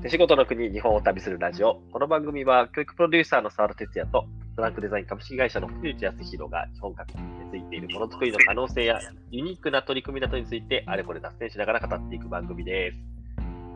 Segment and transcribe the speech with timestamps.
[0.00, 1.82] 手仕事の国、日本を旅するラジオ。
[1.90, 9.00] この番組は、教育プロデューサーの沢田哲也と、トランクデザイン株式会社の藤内康弘が、日本各地についているものづくりの可能性や、
[9.32, 12.98] ユニークな取り組みなどについて、あれこれ脱線しながら語っていく番組です。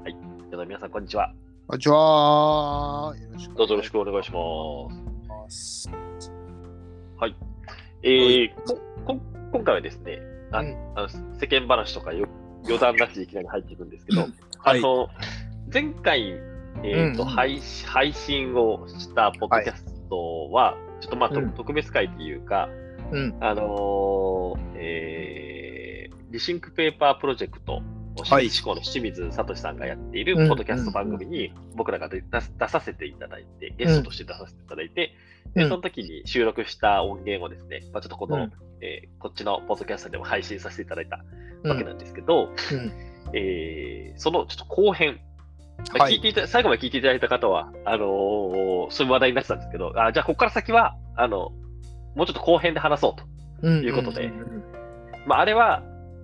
[0.04, 0.16] はい。
[0.48, 1.34] では皆さん、こんにちは。
[1.66, 3.14] こんにちは。
[3.20, 5.89] よろしくどうぞよろしくお願いします。
[5.91, 7.43] ます。
[8.04, 9.20] えーここ
[9.52, 10.20] 今回はですね、
[10.52, 12.29] あうんあの世間話とかよ
[12.64, 14.20] 余談なしでいきなり入っていくんですけど、
[14.59, 14.78] はい。
[14.78, 15.09] あの
[15.72, 16.32] 前回、
[16.84, 17.34] えーとうんうん。
[17.34, 21.50] 配信配信をしたポッドキャストは、ちょっとまあ、とうん。
[21.52, 22.68] 特別回というか、
[23.10, 23.36] うん。
[23.40, 27.82] あのーえー Rethink Paper Project を
[28.24, 28.48] はい。
[28.48, 32.23] 志向の清水聡さんがやっているうんポッドキャスト番組に僕らが出
[32.68, 35.14] させていただいて、ゲストとして出させていただいて、
[35.54, 35.68] でうん。
[35.68, 38.52] その時に収録した音源をですね、まあ、ちょっとこの、うん。
[38.80, 42.92] えーこっちのポッドキャストでも配信させていただいたわけうんなんですけど、うん。
[43.34, 45.32] えーそのちょっと後編、まあ
[45.99, 51.51] はい聞いていた最後まで聞いていただいた方は、あのーそういう話題になってたんですけど、あじゃあここから先は、あの、
[52.15, 53.25] もうちょっと後編で話そうと。
[53.63, 53.85] うん。
[53.85, 54.33] いうことでん
[55.27, 55.83] まあ、あれは、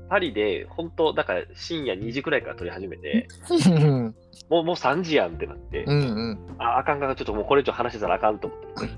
[0.08, 3.28] パリで、本当だから深夜2時くらいから撮り始めて、
[3.66, 4.14] うん。
[4.50, 5.98] もうもう3時やんってなって、うん。
[5.98, 6.38] うん。
[6.58, 8.88] ああかんかん、ちょっともうこれ以上話してたらあかんと思って、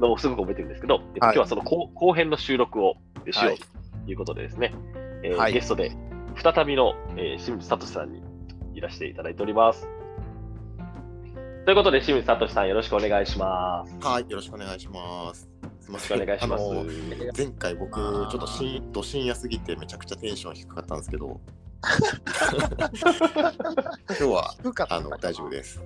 [0.00, 2.94] のをすごく覚えてるんですけど、今日はその後後編の収録を
[3.30, 3.56] しよう
[4.06, 4.72] ということでですね、
[5.22, 5.92] えゲストで
[6.36, 8.22] 再びの、えー清水聡さんに
[8.76, 9.88] いらしていただいております。
[11.64, 14.06] ということで、清水聡さんよろしくお願いします。
[14.06, 15.48] はい、よろしくお願いします。
[15.62, 16.64] よろしくお願いします。
[17.36, 21.40] 前回僕、ちょっとしんど深夜すぎてめちゃくちゃテンション低かったんですけど、
[24.08, 24.54] 今日は
[24.90, 25.82] あの大丈夫です。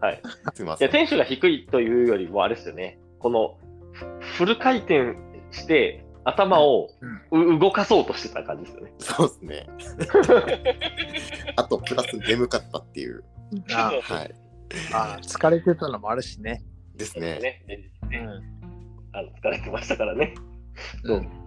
[0.00, 0.14] はい。
[0.14, 0.90] いや、すみません。
[0.90, 2.98] テンションが低いというよりも、あれですよね。
[3.18, 3.58] この、
[3.92, 5.14] フフル回転
[5.50, 6.90] して、頭を
[7.30, 8.92] う動かそうとしてた感じですよね。
[8.98, 9.66] そうですね。
[11.56, 13.24] あと、プラス眠かったっていう。
[13.74, 14.34] あはい。
[14.92, 16.62] あ、疲れてたのもあるしね。
[16.94, 17.38] ですね。
[17.40, 17.62] ね。
[18.02, 18.28] うねん。
[19.12, 20.34] あの疲れてましたからね。
[21.04, 21.42] そううん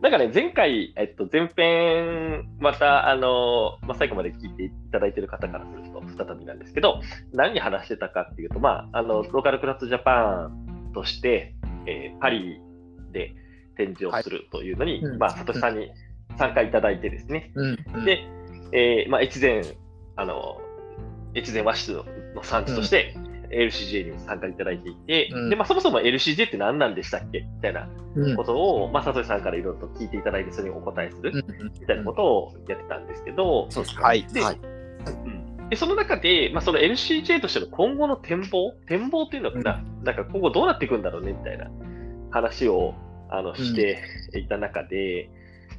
[0.00, 7.00] なんかね、前回、えっと、前編、また、あの、まあ、最後まで聞いていただいている方からすると、再びなんですけど、
[7.32, 11.54] 何話してたかっていうと、まあ、あの、ローカルクラフトジャパンとして、
[11.86, 12.60] えーパリ
[13.12, 13.34] で
[13.76, 15.02] 展示をするというのに、はい。
[15.02, 15.18] うん。
[15.18, 15.90] まあ、サトシさんに
[16.38, 18.04] 参加いただいてですね、うん。
[18.04, 18.26] で、
[18.72, 19.62] えーまあ、越前、
[20.16, 20.60] あの、
[21.34, 22.04] 越前和紙の
[22.42, 23.16] 産地として、
[23.50, 25.50] LCJ に参加いただいていて、うん。
[25.50, 27.40] で、まあ、そもそも LCJ って何なんでしたっけ？
[27.40, 28.36] みたいなうん。
[28.36, 31.32] ことを、まあ、サトシさんからいろいろと聞いていただいて、それにお答えする
[31.80, 34.02] みたいなことをやってたんですけど、そうですね。
[34.02, 34.26] はい。
[34.32, 34.58] ではい。
[35.70, 41.32] でその中で、まあ、その LCJ としての今後の展望、展望っていうのかな、なんか今後どうなっていくんだろうね？
[41.32, 41.70] みたいな
[42.30, 42.94] 話を
[43.30, 44.02] あのして
[44.34, 45.30] いた中で、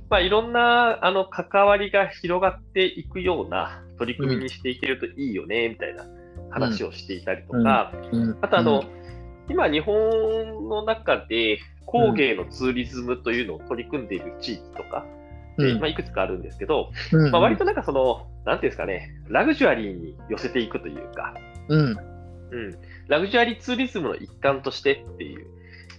[0.09, 6.05] まあ、いろんなあの関わりが広がっていくような取り組みにしていけるといいよねみたいな
[6.51, 8.38] 話をしていたりとか、うん。
[8.41, 8.84] あとあの、
[9.50, 15.05] 今、日本の中で工芸のツーリズムというのを取り組んでいる地域とか、
[15.57, 15.79] でうん。
[15.79, 21.34] まあ、いくつかあるんですけど、うん、まあ、割となんかその、なんていうんですかね、ラグジュアリーに寄せていくというか、
[21.69, 21.97] うん。
[22.51, 25.47] うん、ラグジュアリーツーリズムの一環としてっていう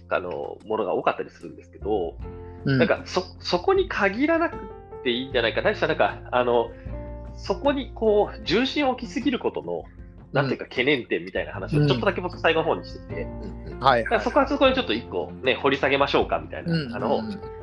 [0.09, 2.15] あのものが多かったりするんですけど、
[2.65, 2.77] うん。
[2.77, 4.57] なんかそそこに限らなく
[5.03, 6.71] ていいんじゃないか、何したらなんかあの
[7.35, 9.83] そこにこう重心を置きすぎることの、
[10.33, 13.27] なんていうか懸念点みたいな話をちょっとだけ僕最後の方にしてて、
[13.79, 16.95] はいそこはそこにちょっと一個ね、掘り下げましょうかみたいな、うん。
[16.95, 17.21] あの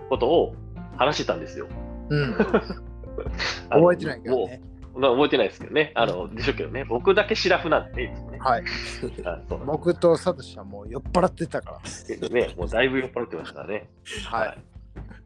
[0.08, 0.54] ことを
[0.96, 1.66] 話してたんですよ。
[2.10, 2.34] うん。
[3.70, 4.60] 覚えてないけどね。
[4.96, 5.92] まあ覚えてないですけどね。
[5.94, 6.84] あの、でしょうけどね。
[6.84, 8.38] 僕だけシラフなんでね、ね。
[8.38, 8.64] はい。
[9.24, 11.80] あそう僕とサトシはもう酔っ払ってたか
[12.20, 12.28] ら。
[12.28, 13.88] ね、もうだいぶ酔っ払ってましたからね。
[14.26, 14.58] はい。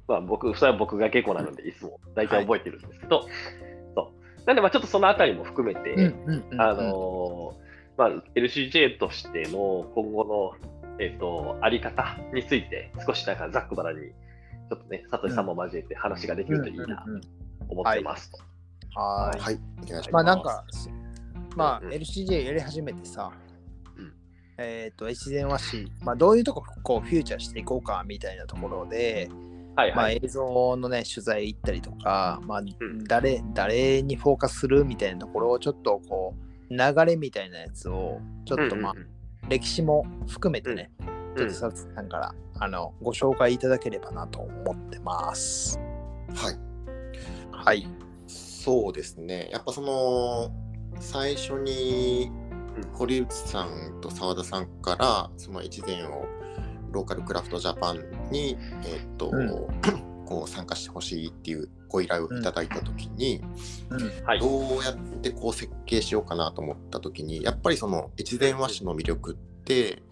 [0.07, 3.27] まあ僕、それは僕が結構なので、いつも大体覚えてるんですけど、
[3.95, 4.13] そ
[4.43, 4.47] う。
[4.47, 6.15] なんで、まあちょっとそのあたりも含めて、
[6.59, 7.69] あ、のー
[7.99, 17.05] まあ LCJ としての今後の、えっ、と、あり方について、少しなんかざっくばらに、ちょっとね、佐藤さんも交えて話ができるといいな
[17.69, 18.39] 思ってますと。
[18.95, 19.41] はい。
[19.41, 19.61] はい。
[19.83, 20.11] お願いします。
[20.13, 20.65] まあなんか、
[21.57, 23.33] まあうん LCJ やり始めてさ、
[23.97, 24.13] うん
[24.59, 29.29] えっ、と、越前和紙、まあどういうとここうフューチャーしていこうかみたいなところで、
[29.77, 30.21] まあはいはい。
[30.23, 32.67] 映像のね、取材行ったりとか、まあん
[33.05, 36.35] 誰、誰にフォーカスするみたいなところをちょっとこ
[36.71, 39.19] う、流れみたいなやつを、ちょっとまあ、うんうん
[39.49, 45.79] 歴史も含めてね、ちょっとうんサツさんから、あのご紹介いただければなと思ってます。
[46.35, 46.59] はい。
[47.53, 47.89] はい。
[48.69, 49.49] そうですね。
[49.51, 50.53] やっぱその、
[51.01, 52.31] 最初に
[52.77, 52.89] うん。
[52.93, 56.27] 堀内さんと澤田さんから、その越前を
[56.93, 59.49] ローカルクラフトジャパンに、えーっとうん。
[60.27, 63.43] こう参加してほしいっていうご依頼をいただいた時に、
[63.89, 64.25] うん。
[64.27, 64.39] はい。
[64.39, 70.03] どうやってこう設計しようかなと思った時にやっぱりその越前和紙の魅力って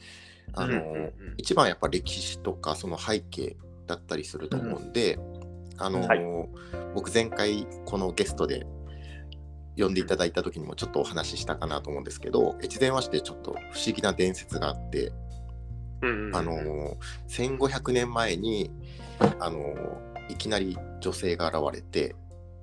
[0.55, 0.79] あの、うん。
[0.79, 1.03] うん。
[1.03, 1.13] うん。
[1.37, 5.19] 一番やっぱ歴史とかその背景だったりすると思うんで、
[5.79, 6.21] あの、はい。
[6.95, 8.67] 僕前回このゲストで
[9.77, 15.13] 呼んでいただいた時にもちょっとお話ししたかなと思うんですけど越前和紙ってちょっと不思議な伝説があって、
[16.03, 16.27] うんうん。
[16.29, 16.97] うんあの
[17.29, 18.71] 1500年前に
[19.39, 19.75] あの
[20.29, 22.15] いきなり女性が現れて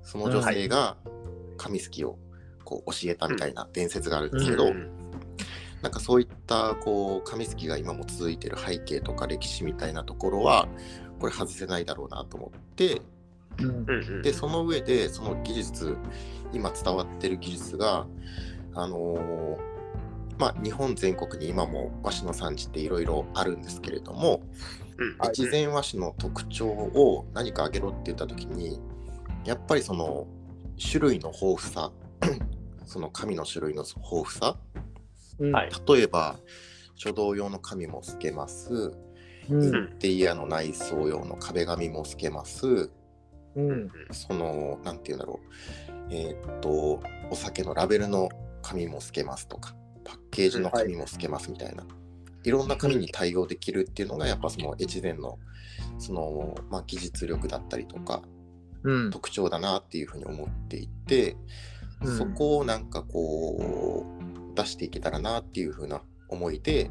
[0.02, 0.96] その女性が
[1.56, 2.18] 紙すきを
[2.64, 5.04] こう教えたみたいな伝説があるんですけど、うんうん
[5.84, 10.66] なんかそういったこう紙すきが今も続いてる背景とか歴史みたいなところは
[11.20, 12.63] これ外せないだろうなと思って
[13.58, 14.22] うん。
[14.22, 15.96] でその上でその技術
[16.52, 18.06] 今伝わってる技術が
[18.74, 19.74] あのー
[20.36, 24.42] まあ日本全国に今も和紙の産地っていろいろあるんですけれども
[24.98, 28.80] うんはい越前和紙の特徴を何か挙げろって言った時に
[29.44, 30.26] やっぱりその
[30.76, 31.92] 種類の豊富さ
[32.84, 34.56] その紙の種類の豊富さ。
[35.38, 35.52] うん。
[35.52, 35.70] はい。
[35.88, 36.36] 例えば
[36.96, 38.92] 書道用の紙も透けます
[39.50, 39.64] うん。
[39.64, 42.90] インテリアの内装用の壁紙も透けます。
[43.56, 43.90] うん。
[44.10, 45.94] そのなんて言うんだろう。
[46.10, 47.00] えーっと
[47.30, 48.28] お酒のラベルの
[48.62, 49.74] 紙も透けますとか
[50.04, 51.86] パッケージの紙も透けますみたいな、
[52.44, 55.38] い、ろんな紙に対応できるっていうのがやっぱその越前の
[55.98, 58.22] その、まあ、技術力だったりとか
[58.84, 59.10] うん。
[59.10, 61.36] 特徴だなっていうふうに思っていて、
[62.02, 62.18] うん。
[62.18, 66.90] そこをなんかこう出していけたらなっていうふうな思いで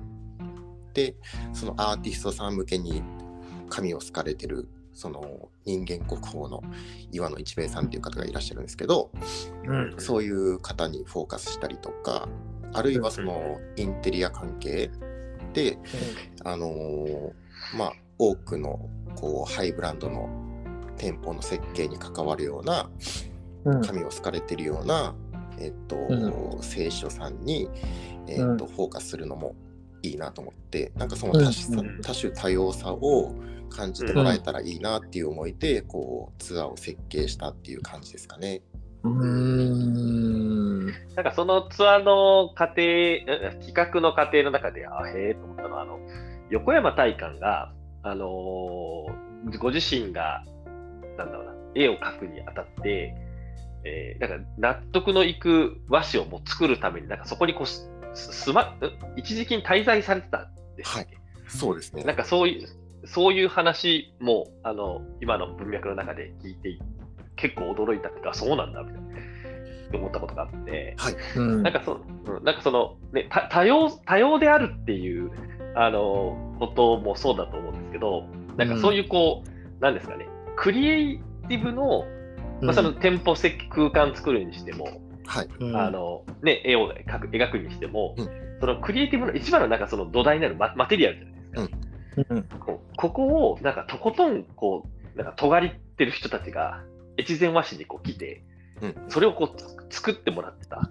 [0.93, 1.15] で
[1.53, 3.01] そのアーティストさん向けに
[3.69, 6.61] 紙を好かれてるその人間国宝の
[7.11, 9.09] 岩野一兵衛さんっていう方がいらっしゃるんですけど
[9.65, 9.95] うん。
[9.97, 12.27] そういう方にフォーカスしたりとか
[12.73, 14.91] あるいはそのインテリア関係
[15.53, 15.77] で
[16.43, 17.31] あのー
[17.77, 20.29] まあ多くのこうハイブランドの
[20.97, 22.89] 店舗の設計に関わるような
[23.65, 23.81] うん。
[23.81, 25.15] 紙を好かれてるような、
[25.57, 27.69] えっとう聖書さんに、
[28.27, 28.57] えっとうん。
[28.57, 29.55] フォーカスするのも
[30.03, 32.01] いいなと思ってなんかその多種,、うん。
[32.01, 33.33] 多種多様さを
[33.73, 38.61] 感じてもらえたらいいなっていう思いで、こうツアーを設計したっていう感じですかね。
[39.03, 40.85] うん。
[40.85, 45.99] なんかそのツアーの過程、え企画の過程の中で、あへえと思ったのは、あの
[46.49, 47.73] 横山大観が、
[48.03, 50.45] あのーご自身が、
[51.17, 53.13] なんだろうな、絵を描くにあたって、
[53.83, 57.67] えーなんか納得のいく和紙をもう作るために、なんかそこにこう
[58.13, 58.79] す、ま、ん
[59.15, 61.17] 一時期に滞在されてたんですっけ、
[61.47, 62.03] そうですね。
[62.03, 62.67] なんかそういう、
[63.07, 66.79] そういう話も、あの、今の文脈の中で聞いて、
[67.35, 71.15] 結構驚いたっていうか、そうなんだ、みたいな、思ったことがあって、はい。
[71.35, 71.63] うん。
[71.63, 75.31] なんかそ,、うん、なんかその、ね、た多様、多様であるっていう、
[75.75, 78.27] あの、こともそうだと思うんですけど、
[78.57, 81.19] なんかそういうこう、なんですかね、クリエイ
[81.49, 82.05] ティブの、
[82.61, 85.47] まあ、その店舗設計空間作るにしても、はい。
[85.59, 88.29] うんあの、ね、絵を描く描くにしても、うん
[88.59, 92.33] そのクリエイティブの一番のなんかその土台になるママテリアルじゃないですか。
[92.35, 96.81] うんこうここをなんかとことんこうなんか尖りってる人たちが
[97.19, 98.43] 越前和紙にこう来て、
[98.81, 100.77] うんそれをこうつ作ってもらってた。
[100.77, 100.83] は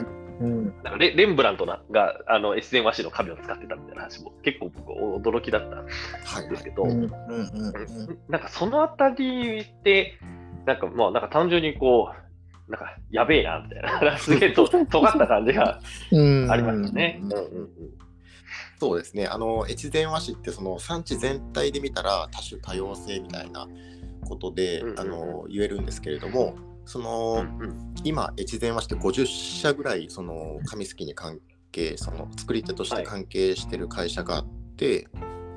[0.00, 0.04] い
[0.40, 4.92] うんなんかレレンブラントながあの越前和紙の紙を使ってたみたいな話も結構僕
[5.30, 5.86] 驚きだったんは
[6.44, 6.48] い。
[6.50, 7.10] ですけど、うんうんうん
[8.28, 10.18] なんかそのあたりって、
[10.66, 12.23] なんかまあなんか単純にこう、
[12.68, 15.80] なんかやべえなみたいな、 すげえと尖った感じが
[16.10, 16.50] うん。
[16.50, 17.20] ありましたね。
[17.22, 17.42] うんうんうん。
[17.42, 17.70] うん
[18.78, 19.26] そうですね。
[19.26, 23.66] あの、越前和紙ってその産地全体で見たら多種多様性みたいな
[24.26, 25.00] ことで、うんうんうん。
[25.00, 27.94] あの言えるんですけれども、その、うんうん。
[28.04, 31.40] 今、越前和紙って50社ぐらいその紙すきに関
[31.72, 35.08] 係、その作り手として関係してる会社があって、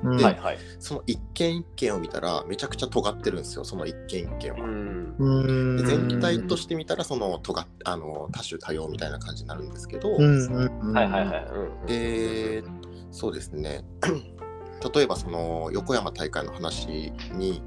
[0.04, 0.16] うん。
[0.16, 0.58] ではいはい。
[0.78, 4.60] その一件一件を見たらめちゃくちゃ尖ってるんですよ、その一件一件は。
[4.60, 5.16] うん。
[5.18, 5.76] うん。
[5.76, 10.16] で全体として見たらその尖っあの多種多様みたいな感じになるんですけど、
[11.86, 12.62] で
[13.10, 13.84] そうですね。
[14.94, 17.62] 例えばその横山大会の話に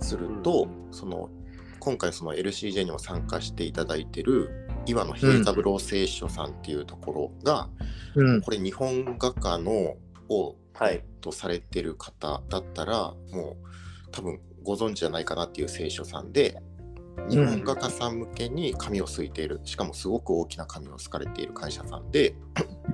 [0.00, 1.30] すると、その
[1.78, 7.68] 今回その LCJ にも参加していただいてる岩野平三郎聖書さんっていうところが、
[8.14, 8.40] うん。
[8.42, 9.96] これ日本画家の
[10.28, 10.94] を、はい。
[10.96, 16.60] えっとされてる方だったらもう多分ご存知じゃないかなっていう聖書さんで
[17.28, 22.34] 日本画家さん向けに紙をすいているしかもすごく大きな紙をすかれている会社さんで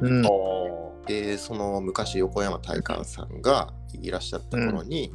[0.03, 0.27] うん。
[0.27, 5.11] おでその昔横山大観さんがいらっしゃった頃に、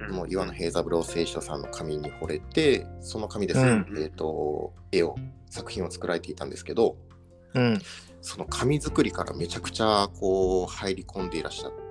[0.00, 3.86] ーこの岩野平三郎聖書さんの紙に惚れてその紙です、うん。
[3.96, 5.14] えー、と絵を
[5.48, 6.96] 作品を作られていたんですけど
[7.54, 7.78] うん。
[8.20, 11.85] その紙作りからめちゃくちゃこう入り込んでいらっしゃって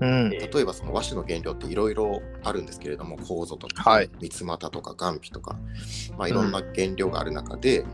[0.00, 0.32] うん。
[0.32, 4.10] え例えばその和紙の原料っていろいろあるんですけれども構造とか、はい。
[4.20, 5.56] 三つ股とか岩皮とか、
[6.16, 7.84] まあ、いろんな原料がある中で、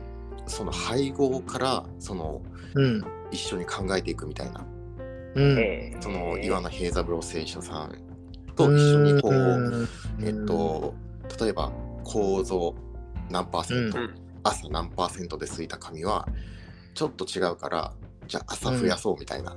[0.46, 2.42] その配合からその
[2.74, 3.04] うん。
[3.30, 4.66] 一緒に考えていくみたいな
[5.34, 5.58] うん。
[5.58, 7.96] えその岩野平三郎聖書さん
[8.54, 9.88] と一緒にこう、うん。
[10.22, 10.94] えっ、と
[11.40, 11.72] 例えば
[12.04, 12.74] 構造
[13.30, 14.14] 何パーセント、うん。
[14.42, 16.28] 朝何パーセントでついた紙は
[16.94, 17.92] ちょっと違うから
[18.26, 19.56] じゃあ朝増やそうみたいな、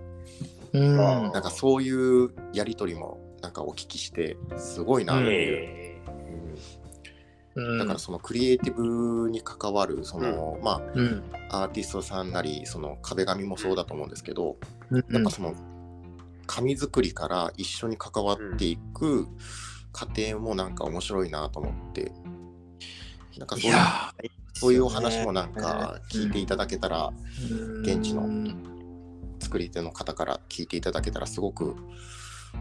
[0.76, 1.00] うん。
[1.00, 6.02] あなんかそういうやり取りもなんかお聞きしてすごいなっていう、え
[7.56, 7.78] うん。
[7.80, 11.24] だからそのクリエイティブに関わるその、まうん。
[11.50, 14.58] あアーティストさんなりその壁紙もそうだと思うんですけど、
[14.92, 15.06] うん。
[15.14, 15.56] やっぱその
[16.48, 19.28] 紙作りから一緒に関わっていく
[19.92, 22.12] 過程もなんか面白いなと思って
[23.38, 23.78] なんかそういう
[24.54, 27.12] そういうお話もなんか聞いていただけたら、
[27.84, 28.22] 現地の。
[28.22, 28.75] うん
[29.46, 31.76] 作り手の方から聞いていただけたらすごく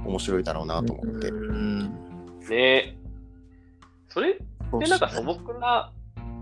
[0.05, 1.29] 面白いだろうなと思って。
[1.29, 1.79] うん。
[1.81, 1.89] ね。
[2.51, 2.97] え。
[4.09, 5.93] それでなんか素朴な、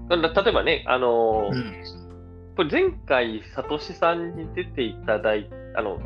[0.08, 1.75] な例えばね、あのーうん。
[2.56, 6.00] これ前回、サトシさんに出ていただいあの、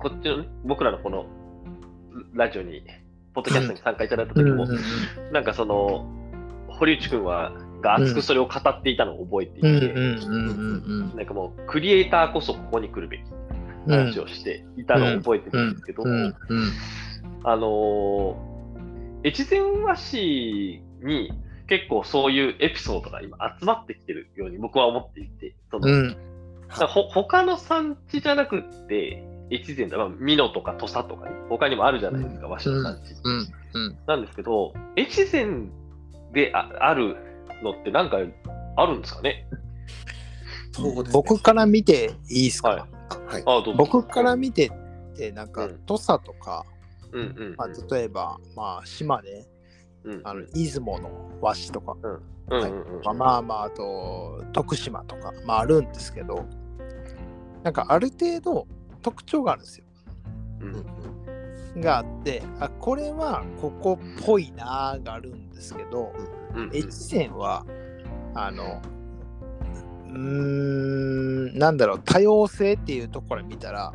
[0.00, 1.26] こっちのね、僕らのこの
[2.32, 2.82] ラジオに、
[3.34, 4.66] ポッドキャストに参加いただいた時も、
[5.32, 6.06] なんかその、
[6.68, 9.68] 堀内くんは、が熱くそれを語っていたのを覚えていて、
[11.16, 13.20] なんかもう、クリエイターこそここに来るべき。
[13.20, 13.41] うん
[13.86, 16.02] 話をしていたのを覚えてるんですけど、
[17.44, 18.52] あのー
[19.24, 21.30] 越前和紙に
[21.68, 26.16] 結構そういうエピソードが今集まってきてるように僕は思っていて、そのうん。
[26.88, 29.22] ほ他の産地じゃなくって、
[29.52, 33.14] 越前だ、まあ、美濃とか土佐とか、ね、他にもあるじゃないですか、和紙の産地。
[34.08, 35.68] なんですけど、越前
[36.32, 37.16] であある
[37.62, 38.18] のってなんか
[38.76, 39.46] あるんですかね？
[41.12, 42.82] 僕から見ていいですか、はい。
[43.12, 43.42] あはい。
[43.42, 43.72] あどうぞ。
[43.74, 45.80] 僕から見てってなんかうん。
[45.86, 46.64] 土佐とか、
[47.12, 47.54] うん。
[47.56, 49.46] まあ、例えば、まあ、島根
[50.04, 51.96] うんあの出雲の和紙とか、
[53.04, 56.44] まあまあまああと徳島とか、まあ、あるんですけど
[57.62, 58.66] なんかある程度
[59.00, 59.84] 特徴があるんですよ。
[60.60, 60.64] う
[61.76, 61.80] うん。
[61.80, 66.12] があってあこれはここっぽいなーがあるんですけど
[66.54, 66.76] うんうん。
[66.76, 67.64] 越前は
[68.34, 68.82] あの
[70.12, 73.92] うーんなんだろう多様性っていうところを見たら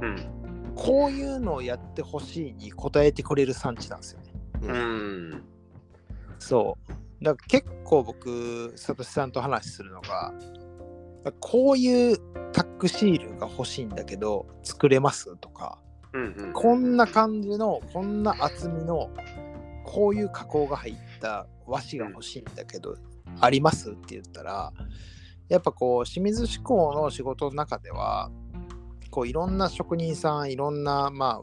[0.00, 0.40] うん
[0.74, 4.32] こういうのをやってほしいに応えてくれる産地なんですよね。
[4.62, 5.42] ううんん
[6.38, 7.24] そう。
[7.24, 10.32] だから結構僕、サトシさんと話するのが、
[11.38, 12.16] こういう
[12.52, 15.78] タックシールが欲しいんだけど、作れますとか、
[16.14, 19.10] うんうんこんな感じの、こんな厚みの、
[19.84, 22.96] こういう加工が入った和紙が欲しいんだけど、
[23.38, 24.72] ありますって言ったら、
[25.50, 28.30] やっぱこう、清水志向の仕事の中では、
[29.10, 31.42] こういろんな職人さん、いろんな、ま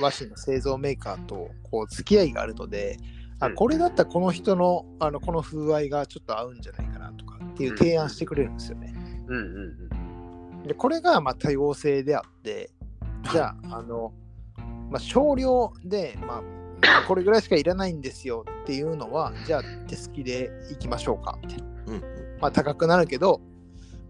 [0.00, 2.98] 和紙の製造メーカーとこう付き合いがあるので、
[3.38, 8.94] あうんこれだったらこの人のあのこの風合いがちょっと合うんじゃないかなとかっていう提案してくれるんですよね。
[9.28, 12.70] うんうんでこれがまあ多様性であって
[13.30, 14.12] じゃああの、
[14.90, 16.42] まあ、少量で、ま
[16.82, 21.64] あ、これぐらいしかいらないんですよっていうのはじゃあ手すきでいきましょうかみたいな。
[21.86, 23.40] うんまあ高くなるけど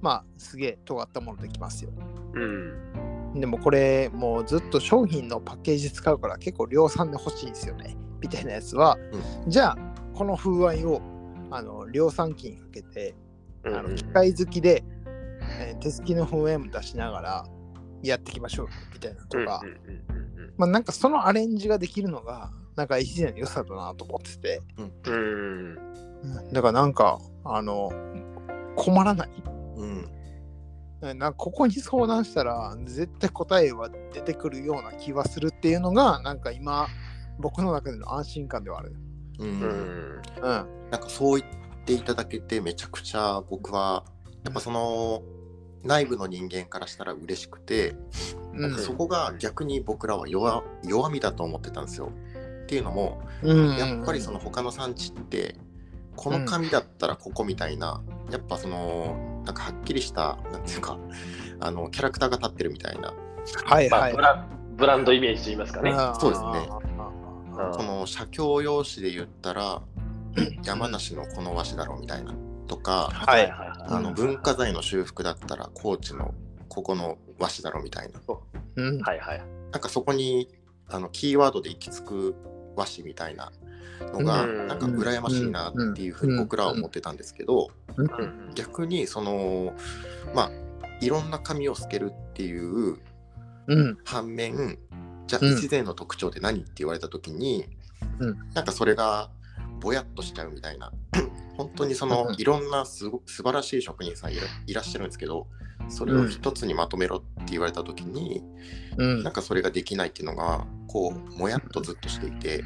[0.01, 1.91] まあすげえ尖ったものできますよ。
[2.35, 3.41] うん。
[3.41, 7.97] でもこれもうずっと商品のパッケージ使うから結構量産で欲しいんですよね。
[8.21, 8.99] みたいなやつは、
[9.47, 9.79] じゃあ
[10.15, 11.03] この風合いを
[11.51, 13.15] あの量産機にかけて
[13.65, 14.85] うんあの機械好きで、
[15.61, 17.47] えー手すきの風合いも出しながら
[18.03, 19.77] やっていきましょうみたいなとか、うんうん
[20.09, 25.13] うんうんまあなんかそのアレンジができるのがなんか一年の良さだなと思ってて、うん。
[25.13, 26.53] うん。
[26.53, 27.19] だからなんか
[27.55, 27.91] あの
[28.77, 29.31] 困らない。
[29.77, 30.09] うん。
[31.01, 36.89] なんかここに相談したら絶対答えは出てくるような気はするっていうのがなんか今
[37.39, 38.97] 僕の中での安心感ではある。
[39.39, 39.49] うん。
[39.49, 40.23] うん。
[40.37, 40.43] うん。
[40.43, 41.53] なんかそう言っ
[41.85, 44.05] ていただけてめちゃくちゃ僕は
[44.45, 45.23] やっぱその
[45.85, 47.95] 内部の人間からしたら嬉しくて、
[48.55, 48.75] うん。
[48.77, 52.11] そこが逆に僕らは弱弱みだと思ってたんですよ。
[52.63, 53.77] っていうのもうん。
[53.77, 55.57] やっぱりその他の産地って
[56.17, 60.99] この紙だったらここみたいな、やっぱそのなんかはっきりしたなんていうか
[61.61, 63.13] あのキャラクターが立ってるみたいな。
[63.13, 63.15] ま
[63.73, 63.89] あはい。
[63.89, 64.13] はい。
[64.15, 64.47] ブラ
[64.77, 65.93] ブランドイメージといいますかね。
[66.19, 66.69] そうですね。
[66.71, 66.87] うん
[67.57, 69.81] この写経用紙で言ったら
[70.63, 72.35] 山梨のこの和紙だろうみたいな。
[72.67, 73.49] とかはい。
[73.49, 76.35] はあの文化財の修復だったら高知の
[76.69, 78.21] ここの和紙だろうみたいな。
[78.77, 78.93] う。
[78.93, 78.99] ん。
[78.99, 79.43] いはいはい。
[79.73, 80.51] なんかそこに
[80.89, 82.35] あのキーワードで行き着く
[82.77, 83.53] 和紙みたいな
[84.01, 89.75] のがうんなんか羨ましいなっていうふうに僕らは思ってたんですけどうん逆にその
[90.35, 90.51] まあ
[91.01, 92.99] いろんな紙を透けるっていう
[93.67, 93.99] うん。
[94.05, 94.79] 反面
[95.27, 95.53] じゃあうん。
[95.53, 97.67] 一税の特徴って何って言われた時に、
[98.19, 98.37] うん。
[98.55, 99.31] なんかそれが
[99.81, 100.93] ぼやっとしちゃうみたいな
[101.57, 105.47] 本当にそのうんいろんなすご素晴らしい職人さんいらいらっしゃるんですけど
[105.89, 108.43] それを一つにまとめろって言われた時に、
[108.97, 109.23] うん。
[109.23, 112.65] なんかそれができないっていうのがこうもやっとずっとしていて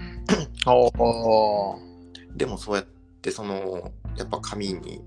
[2.35, 2.85] でもそうやっ
[3.21, 5.03] てそのやっぱ紙に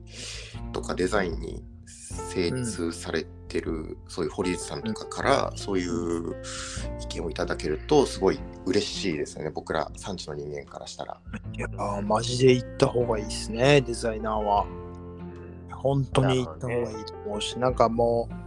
[0.74, 3.30] とかデザインに精通されて
[3.62, 6.36] る、そういう堀内さんとかからそういう
[7.02, 9.50] 意見をいただけるとすごい嬉しいですよね。
[9.50, 11.20] 僕ら産地の人間からしたら。
[11.56, 14.66] いやーマジで行った方がいいですねデザイナーは。
[15.72, 18.44] 本当に行った方がいいと思うし、なんかもう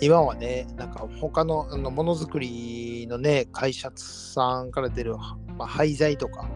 [0.00, 6.48] 今はねなんか他のあのものづくりのね会社さんから出る、まあ、廃材とか、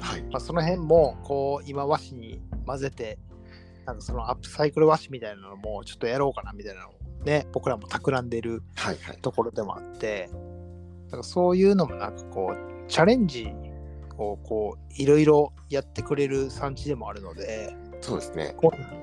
[0.00, 3.18] はい、まあ、その辺もこう今和紙に混ぜて
[3.84, 6.92] なんかそのアップサイクル和紙みたいなのもちょっとやろうかなみたいなのを
[7.26, 10.30] ね僕らも企んでるはいはいところでもあって
[11.10, 13.52] なんかそういうのもなんかこうチャレンジ
[14.16, 18.54] をこういろいろやってくれる産地でもあるのでそうですね。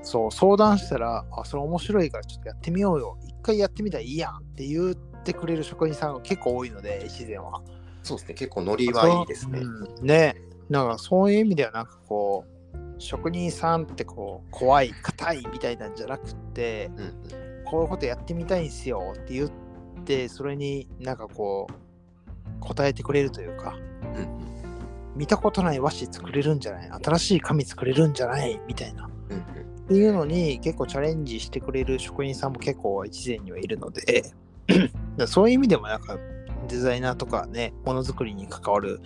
[0.02, 7.60] そう相談したらあそれ面白いからちょっとやってみようよ一回やってみたらいいやんって言ってくれる職人さんが結構多いので自然は。
[8.02, 8.34] そうですね。
[8.34, 9.60] 結構ノリはいいですね。
[9.60, 10.36] うんね
[10.70, 12.54] なんかそういう意味ではなんかこう
[12.98, 17.04] 職人さんってこう怖い硬いみたいなんじゃなくってうん
[17.38, 17.43] うん
[17.74, 19.50] こういうことやってみたいんすよって言っ
[20.04, 24.44] てそれになんかこう答えてくれるというかうんうん
[25.16, 26.90] 見たことない和紙作れるんじゃない？
[27.02, 28.60] 新しい紙作れるんじゃない？
[28.68, 29.42] みたいなっうん
[29.88, 34.32] ていうのに結構チャレンジしてくれる職人さんも結構一前にはいるので
[35.26, 36.16] そういう意味でもなんか
[36.68, 39.00] デザイナーとかねものづくりに関わる、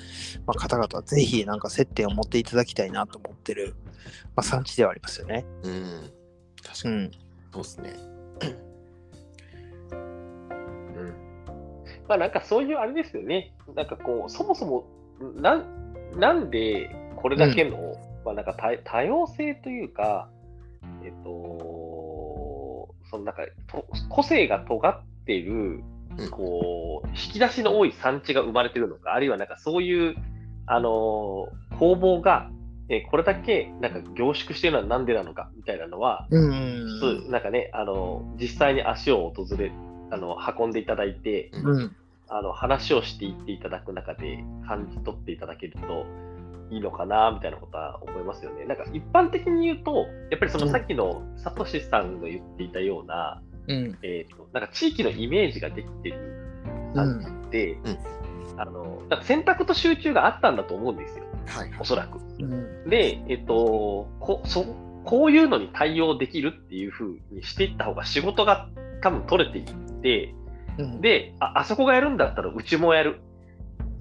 [0.47, 3.75] まあ、方々はぜひなんか接点を持っていただきたいなと思ってる、
[4.37, 5.47] まあ、産地ではありますよね。
[5.63, 6.13] うんうん
[6.63, 7.11] 確かにうん。
[7.53, 8.18] そうですね。
[12.09, 13.55] まあなんかそういうあれですよね。
[13.75, 14.85] なんかこう、そもそも、
[15.37, 15.65] なん
[16.17, 20.29] なんでこれだけの、まあなんか多多様性というか、
[21.05, 25.83] えっと、そのなんかと個性が尖っている
[26.17, 30.17] うん、こう、引き出しの多い産地が生まれてるのか、あるいはなんかそういう、
[30.67, 32.51] あのー工房が、
[32.89, 37.31] えーこれだけなんか凝縮してるのはなんでなのかみたいなのは、うん。
[37.31, 39.71] なんかね、あの実際に足を訪れ、
[40.11, 41.97] あの運んでいただいて、うん。
[42.31, 46.07] あの話をしていっていただく中で感じ取っていただけると
[46.71, 48.65] いいのかなみたいなことは思いますよね。
[48.67, 53.99] なんか一般的に言うと、やっぱりそのさっきのサトシさんが言っていたような、うん。
[54.03, 56.19] えー、となんか地域のイメージができてる
[56.95, 57.21] うん。
[57.21, 57.99] 産地って、うん
[58.61, 61.85] あのなんか選択と集中があったんだと思うんですよ、はいはいお。
[61.85, 62.19] そらく。
[62.19, 62.91] うん。
[62.91, 64.65] で、えっ、とこそ、
[65.05, 68.69] こういうのに対応できるっていう風にしていった方が仕事が
[69.01, 70.35] 多分取れていって、
[70.79, 73.21] うん、で、ああそこがやるんだったらうちもやる。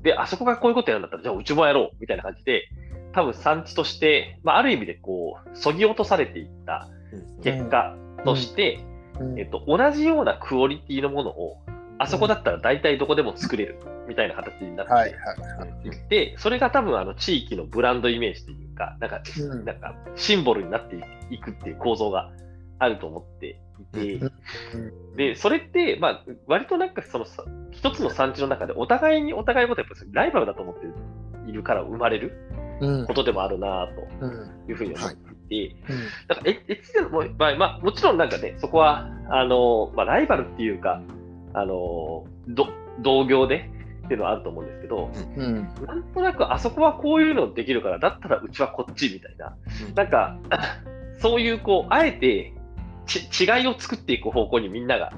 [0.04, 1.98] で、あそこがこういうことやるんだったら、じゃあうちもやろう。
[2.00, 2.70] みたいな感じで、
[3.14, 8.80] 多分産地として、まあ、ある意味でこう、そぎ落とされていったうん結果として、
[9.20, 11.58] うんえっと、同じようなクオリティのものを、
[11.98, 13.80] あそこだったら大体どこでも作れる。
[14.08, 16.00] みたいな形になって。
[16.10, 20.96] で、それが多分あの地域のブランドイメージというか、なんか、うんなんかシンボルになって
[21.30, 22.32] いくっていう構造が
[22.80, 24.14] あると思っていて、
[24.74, 25.16] うん。
[25.16, 30.88] で、それって、まあ、割となんかそのさ、一つの産地の中でお互いにお互いのことやっぱりライバルだと思って
[31.50, 32.34] いるから生まれる
[32.82, 33.06] うん。
[33.08, 33.88] ことでもあるな
[34.22, 34.66] うん。
[34.66, 35.28] というふうに思って
[36.28, 41.02] だから、え、え、もうまあ、まあ、もちろんなんかね、そこは、あの、まあ、ライバルっていうか、
[41.54, 42.68] あの、ど
[43.00, 43.70] 同業で
[44.06, 45.70] っていうのはあると思うんですけど、うん。
[45.86, 49.56] なんとなくあそこはこういうのできるから、だったらうちはこっちみたいな、
[49.88, 49.96] うん。
[49.96, 50.38] なんか、
[51.20, 52.54] そういうこう、あえて
[53.08, 55.14] ち違いを作っていく方向にみんなが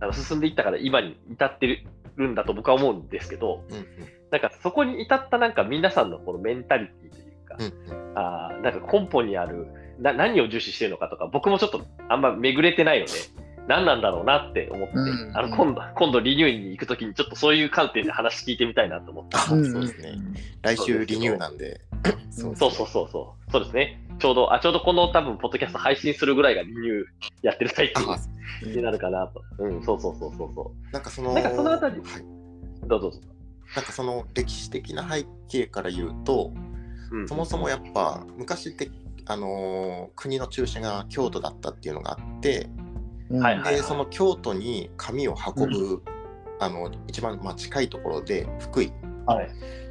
[0.00, 1.84] あの進んでいったから今に至って
[2.16, 3.86] るんだと僕は思うんですけど、うんうん。
[4.30, 9.68] なんかそこに至ったなんか皆さんのこのメンタリティというか、うんあーなんか根本にある
[10.00, 13.12] な何を重視してるのかとか、僕もちょっとあんま巡れてないので、
[13.68, 19.36] 何なんだろうなって思って、うんあの今度今度リニューに行くときにちょっとそういう観点で話聞いてみたいなと思って。
[19.36, 20.18] あそううんですね。
[20.62, 21.80] 来週リニューなんで。
[22.30, 23.52] そうそうそうそうそう。
[23.52, 24.00] そうですね。
[24.18, 27.04] ちょうど、あ、ちょうどこの多分、ポッドキャスト配信するぐらいがリニュー
[27.42, 28.18] やってる最中あ
[28.64, 29.42] になるかなと。
[29.58, 32.88] うん、そうそうそうそうそなんかその、なんかそのあたりはい、う。
[32.88, 33.20] どうぞどうぞ。
[33.76, 36.52] なんかその歴史的な背景から言うと、
[37.10, 38.90] うん、そもそもやっぱ昔って、
[39.26, 42.68] あのー国の中心が京都だったっていうのがあって、
[43.30, 46.02] でその京都に紙を運ぶ、
[46.60, 48.92] あの一番まあ近いところで福井
[49.26, 49.50] はい。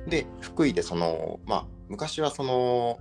[0.09, 2.97] で福井でそのまあ昔はその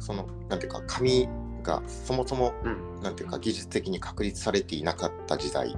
[0.00, 1.28] そのなんていうか紙
[1.62, 3.00] がそもそもうん。
[3.00, 5.76] なんていうか技術的に確立されていなかった時代に。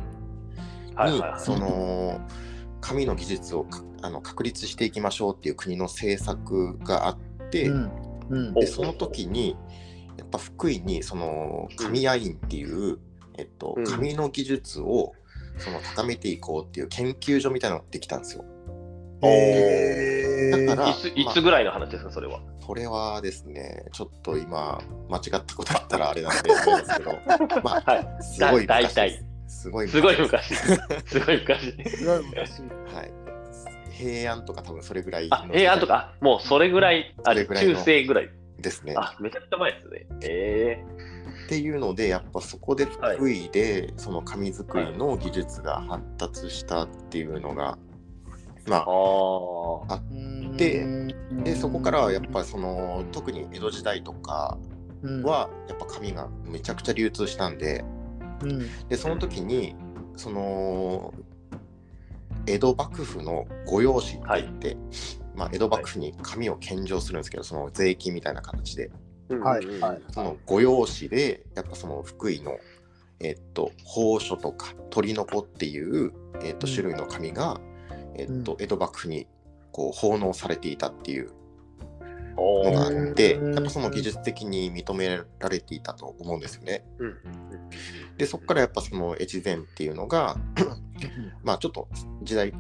[1.39, 2.21] その
[2.81, 7.19] 紙の技術をかあの確立していきましょうっていう国の政策があっ
[7.51, 7.71] て、
[8.55, 9.57] でその時に
[10.19, 12.99] やっぱ福井にその紙屋院っていう、
[13.39, 15.13] えっとうん、紙の技術を
[15.59, 18.45] その高めていこうっていう研究所みたいなのができたんですよ。
[19.23, 22.41] へーだからいついつぐらいの話ですか、それは？
[22.67, 28.23] これはですね、ちょっと今、間違ったこと言ったらあれなんで、 あれですけど、まあ、はい。
[28.23, 29.11] すごいだ昔で
[29.49, 29.61] す。
[29.63, 30.55] すごいすごいです昔。
[30.55, 31.73] すごい昔。
[31.97, 32.63] すごい昔
[32.95, 33.13] はい。
[33.91, 38.31] 平安とか多分それぐらいあ、平安とか、もうそれぐらい、あれ、それぐらいの中世ぐらい。
[38.59, 38.95] ですね。
[38.97, 40.07] あ、めちゃくちゃ前ですね。
[40.23, 40.85] え
[41.53, 47.77] っていうので、やっぱそこで福井で、その紙作りの技術が発達したっていうのが、
[48.67, 50.03] まー、ああ、あ。
[50.57, 54.57] ででそこからはやっぱその特に江戸時代とか
[55.03, 57.85] はやっぱ紙がめちゃくちゃ流通したんで
[58.43, 58.89] うん。
[58.89, 59.75] でその時に
[60.17, 61.13] その
[62.47, 64.77] 江戸幕府の御用紙って言って、
[65.35, 68.91] まあ、江戸幕府に紙を献上するんですけどその税金みたいな形で
[69.41, 72.59] はいうんはいその御用紙でやっぱその福井の
[73.21, 76.73] えっと宝書とか鳥の子っていう、えっと、うん。
[76.73, 77.61] 種類の紙が、
[78.17, 79.27] えっと江戸幕府に
[79.71, 81.31] こう奉納されていたっていう
[82.37, 86.85] おのがあーって、うんやっぱその技術的に認められていたと思うんですよね。
[86.99, 87.07] うん。
[87.07, 87.17] うん
[88.17, 90.37] で、そこからやっぱその越前っていうのが、
[91.43, 91.89] まあちょっと
[92.23, 92.53] 時代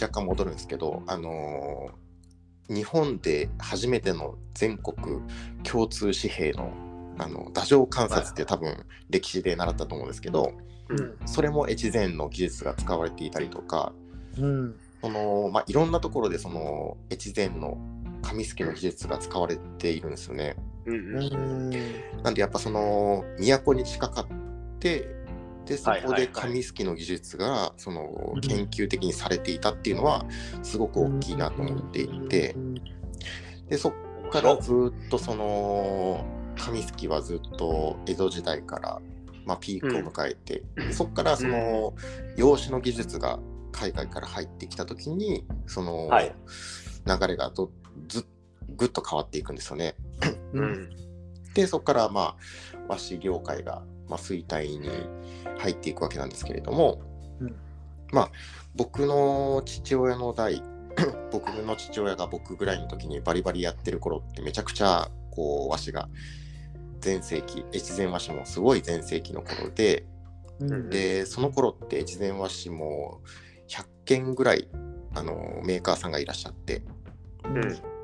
[0.00, 2.05] 若干戻るんですけど、あのー
[2.68, 5.20] 日本で初めての全国
[5.62, 6.72] 共通紙幣の
[7.18, 10.52] あの太政観察って多分歴史で習ったと思うんですけど、
[10.88, 11.16] うん。
[11.24, 13.92] それも越前の技術が使われていたりとか、
[14.38, 14.76] うん。
[15.00, 17.78] そのまあ、いろんなところでその越前の
[18.22, 20.56] 紙すきの技術が使われているんですよね。
[20.84, 21.70] うんうん。
[22.22, 25.15] なんでやっぱその都に近かって
[25.66, 30.24] でそこで紙すきの技術がその研究的にされていたっていうのは
[30.62, 32.54] すごく大きいなと思っていて。
[33.68, 33.96] でそこ
[34.30, 34.72] からず
[35.06, 36.24] っとその
[36.56, 39.00] 紙すきはずっと江戸時代から、
[39.44, 41.94] まあ、ピークを迎えて、でそこからその
[42.36, 43.40] 洋紙の技術が
[43.72, 46.32] 海外から入ってきた時にそのはい。
[47.06, 47.70] 流れがど
[48.08, 48.26] ず
[48.76, 49.94] ぐっと変わっていくんですよね。
[50.52, 50.72] ううん。
[50.72, 50.90] ん
[51.54, 52.36] でそこからまあ
[52.88, 54.88] 和紙業界が、まあ、衰退に
[55.58, 57.00] 入っていくわけなんですけれども、
[57.40, 57.56] うん。
[58.12, 58.30] まあ
[58.74, 60.62] 僕の父親の代
[61.32, 66.08] 僕の父親が僕ぐらいの時にバリバリやってる頃ってめちゃくちゃこう和紙が
[67.00, 70.06] 全盛期越前和紙もすごい全盛期の頃で
[70.60, 70.90] うん。
[70.90, 73.20] でその頃って越前和紙も
[73.68, 74.68] 100件ぐらい
[75.14, 76.82] あのメーカーさんがいらっしゃって。
[77.44, 77.96] うん。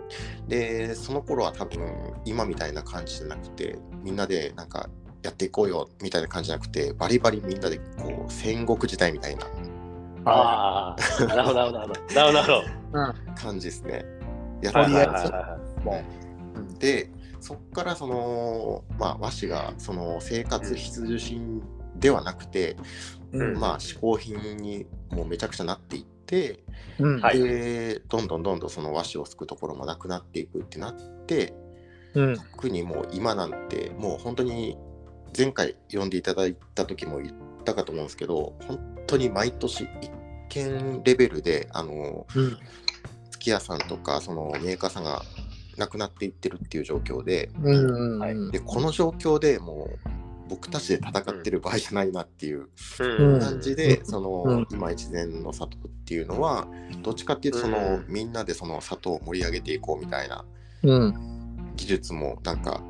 [0.46, 1.80] でその頃は多分
[2.24, 4.90] 今みたいな感じじゃなくてみんなでなんか
[5.22, 9.46] やっていこうよみたいな感じじゃなくてバリバリみんなでこう戦国時代みたいな。
[10.24, 12.14] ああ、なるほど、なるほど、なるほど。
[12.14, 12.62] なるほど。
[12.92, 13.34] うん。
[13.34, 14.04] 感じですね。
[14.62, 15.30] やっとりあえずはいはい。
[15.32, 16.04] はも
[16.78, 21.62] でそっからその、まあ、和紙がその生活必需品
[21.96, 22.76] ではなくて、
[23.32, 23.58] ううん。
[23.58, 26.62] まあ嗜好品にもうめちゃくちゃなっていって、
[26.98, 27.20] うん。
[27.20, 27.38] はい。
[27.38, 30.94] でどんどんどんどんその和紙をすくところもなくなっていくってなっ
[31.26, 31.54] て
[32.14, 32.36] うん。
[32.36, 34.78] 特にもう今なんてもう本当に
[35.36, 40.10] 前回読んでいただいた時も言ったかと思うんですけど本当に毎年一
[40.48, 42.58] 件レベルであのうん。
[43.30, 45.22] 月屋さんとかそのメーカーさんが
[45.76, 48.50] なくなっていってるっていう状況でうんはい。
[48.52, 50.08] でこの状況でもう
[50.48, 52.68] 僕たちで戦ってる場合じゃないなっていう
[52.98, 54.06] 感じで、うん。
[54.06, 54.66] その、うん。
[54.70, 56.68] 今越前の里っていうのは
[57.02, 58.04] どっちかっていうとその、うん。
[58.06, 60.44] みんなでその里を盛り上げていこうみたいな
[60.82, 61.72] うん。
[61.74, 62.82] 技術もなんか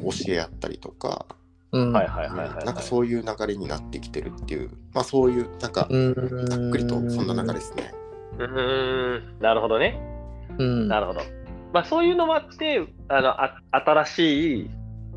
[0.00, 1.35] 教え合ったりとか、うん
[1.72, 2.64] はいはいはいはい。
[2.64, 6.14] なんかそういう流れになってきてるっていうまあそういうなんかうん
[6.46, 7.92] ざっくりとそんな流れですね。
[8.38, 10.00] うーん、なるほどね。
[10.58, 11.20] うんなるほど。
[11.72, 14.70] まあ、そういうのもあって、あのあ新しい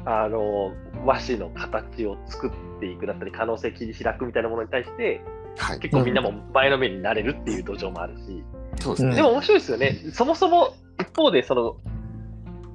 [0.06, 0.74] あの
[1.06, 5.22] 和紙の形を作っていくだったり、可能性切り開くみたいなものに対して、
[5.58, 8.44] はい、結構みんなも前のめりになれるっていう土壌もあるし、
[8.82, 9.16] そうですね。
[9.16, 10.00] でも面白いですよね。
[10.12, 11.78] そもそも一方で、その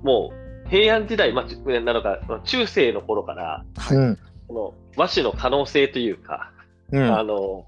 [0.03, 4.19] もう平安時代、まあ、ちなのか、中世の頃から、はい、うん。
[4.49, 6.51] この和紙の可能性というか、
[6.93, 7.03] うん。
[7.03, 7.67] あの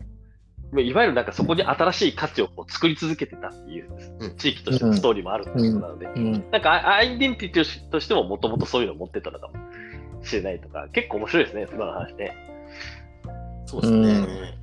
[0.77, 3.89] いわゆるなんかそこに新しい価値をこう作り続けてたっていう
[4.21, 4.37] うん。
[4.37, 6.33] 地域としてのストーリーもあるっていうことなので、うん。
[6.51, 9.55] なんかアアイデンティティとしてももともとそういうのを持ってたのかも
[10.25, 12.37] しれないとか、結構面白いですね、今の話ね。
[13.67, 14.57] そうですね。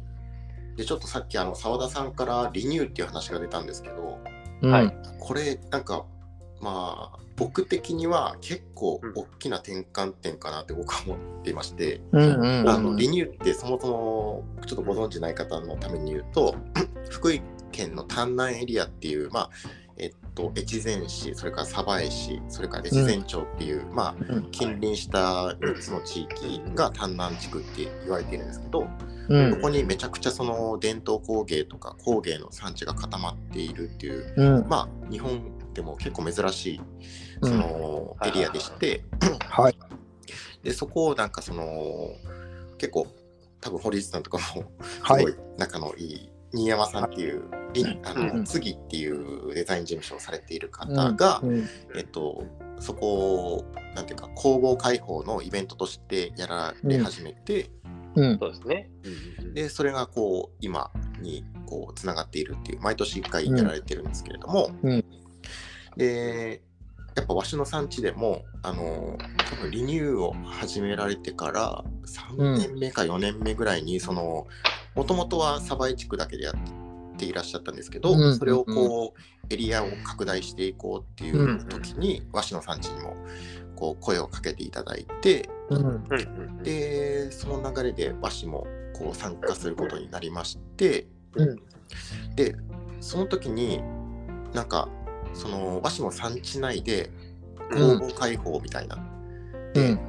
[0.76, 4.20] でちょっとさっきあの澤田さんからリニューっていう話が出たんですけど、
[4.62, 4.72] うん。
[4.72, 4.94] はい。
[5.20, 6.06] これなんか
[6.60, 9.14] まあ僕的には結構うん。
[9.16, 16.56] 大きな転換点かなって僕は思っていまして、うんうんあのリニューってそもそもちょっとご存知ない方のために言うと
[17.10, 17.42] 福井
[17.72, 19.50] 県の丹南エリアっていう、まあ、
[19.98, 24.52] えっと、越前市、それから鯖江市、それから越前町っていう、まあ、うん。
[24.52, 28.88] 近隣した3つの地域が丹南地区って言われているんですけど、
[29.30, 29.56] うん。
[29.56, 34.68] ここにめちゃくちゃその伝統工芸とか工芸の産地が固まっているっていう、うん。
[34.68, 35.42] まあ、日本
[35.74, 36.82] でも結構珍しい
[37.42, 37.50] うん。
[37.50, 39.04] そのエリアでして、
[39.50, 39.78] はい。
[40.64, 41.66] でそこをなんかその
[42.78, 43.08] 結構
[43.60, 44.44] 多分堀内さんとかも
[44.82, 45.24] すはい。
[45.24, 51.68] ごい仲のいい新山さんっていう、りあのうん次っていうデザイン事務所をされている方が、うん。
[51.96, 52.46] えっと、
[52.80, 57.72] そこをなんていうか工房開放のイベントとしてやられ始めて、
[58.16, 58.38] うん。
[58.40, 58.90] そうですね。
[59.54, 65.06] でそれがこう今にこうつながっているっていう毎年1回やられてるんですけれども、うん
[65.98, 66.62] で
[67.16, 69.18] やっぱ和紙の産地でもあの
[69.50, 74.48] 多分リニューを始められてから3年目か4年目ぐらいにその
[74.96, 76.54] もともとは鯖江地区だけでやっ
[77.18, 83.16] ていらっしゃったんですけど、うんそれをこうエリアを拡大していこうっていう時に、和紙の産地にも
[83.76, 86.64] こう声をかけていただいてうん。
[86.64, 91.56] でその流れで和紙もこう参加することになりまして、うん。
[92.36, 92.56] で
[93.02, 93.82] その時に
[94.54, 94.88] なんか
[95.34, 97.10] その和紙の産地内で
[97.72, 98.98] 工房開放みたいな、
[99.74, 100.00] でうん。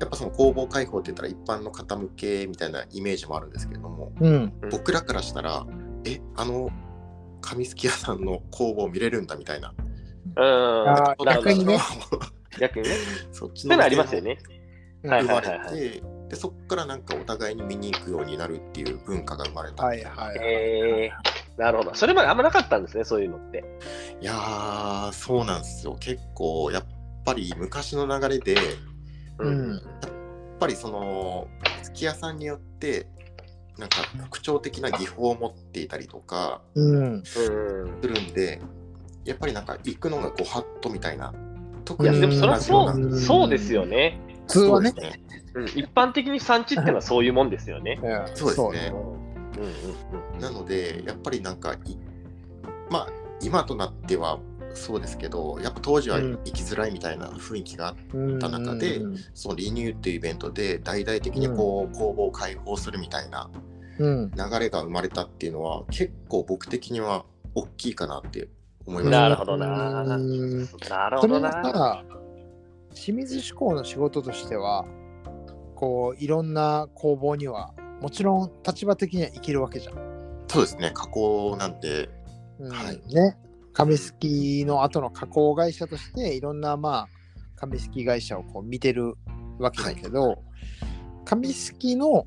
[0.00, 4.32] やっぱその工房開放って言ったら一般の方向けみたいなイメージもあるんですけれどもうん。
[4.62, 5.66] うん僕らからしたら
[6.04, 6.70] えあの
[7.42, 9.74] 紙すき屋さんの工房見れるんだみたいな。
[10.36, 11.26] うん。
[11.26, 11.78] 逆にね。
[12.58, 12.94] 逆にね。
[13.32, 14.38] そっちそういうのありますよね。
[15.04, 19.84] はい生まれて、はいはいでそこからなんかお互いに見に行くようになるっていう文化が生まれた。
[19.84, 21.94] はいはいえー、なるほど。
[21.94, 23.62] それまであんまなかったんですね、そういうのって。
[24.20, 25.96] いやーそうなんですよ。
[26.00, 26.84] 結構やっ
[27.24, 28.64] ぱり昔の流れでやっ
[29.40, 29.82] うん。
[30.58, 31.48] ぱりその
[31.82, 33.06] すき家さんによって
[33.78, 36.96] なんか特徴的な技法を持っていたりとかうん。
[36.96, 37.24] うん。
[37.24, 37.38] す
[38.02, 38.60] るんで
[39.26, 41.34] やっぱりなんか行くのがご法度みたいな
[41.84, 44.18] 特いや、にでもそれはそう、んそうですよね。
[44.46, 44.92] 普通はね。
[44.92, 47.98] そうん、一般的に産地っていうのはそういうもんですよね。
[48.34, 48.92] そうですね
[50.40, 51.96] なのでやっぱりなんかい
[52.90, 53.08] まあ
[53.42, 54.38] 今となっては
[54.74, 63.50] そうですけどやっぱ当時はうん行きづらいみたいな雰囲気があった中でうんそのリニューっていうイベントで大々的にこう工房を開放するみたいな
[63.98, 64.30] うん。
[64.30, 68.48] 流れが生まれたっていうのは結構僕的には大きいかなって
[68.86, 69.20] 思いました。
[69.20, 70.00] なるほどな。
[70.00, 70.68] うん。
[70.88, 71.52] なるほそれはどな。
[71.52, 72.04] さ
[72.94, 74.84] 清水志向の仕事としては
[75.76, 79.94] こういろんな工房にはもちろん立場的には生きるわけじゃん。
[80.48, 80.90] そうですね。
[80.94, 82.08] 加工なんて
[82.58, 82.70] うん。
[82.70, 83.14] はい。
[83.14, 83.36] ね。
[83.72, 87.08] 紙すきの後の加工会社としていろんなまあ
[87.56, 89.14] 紙すき会社をこう見てる
[89.58, 90.42] わけだけど、
[91.24, 92.26] 紙すきの、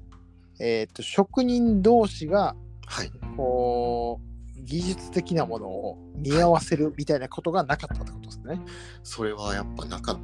[0.59, 2.55] えー、と職人同士が
[2.85, 3.11] はい。
[3.35, 8.61] こう技術的なものを見合わせるみたいなことがなかったってことですね。
[9.03, 10.19] それはやっぱなかっ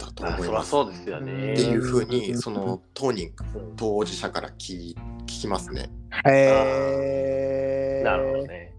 [0.00, 0.70] たとあ思います。
[0.70, 1.52] そりゃそうですよね。
[1.52, 5.90] っていうふうにうんその当人うん当事者から聞聞きますね。
[6.26, 8.02] へえ。
[8.04, 8.74] なるほどね。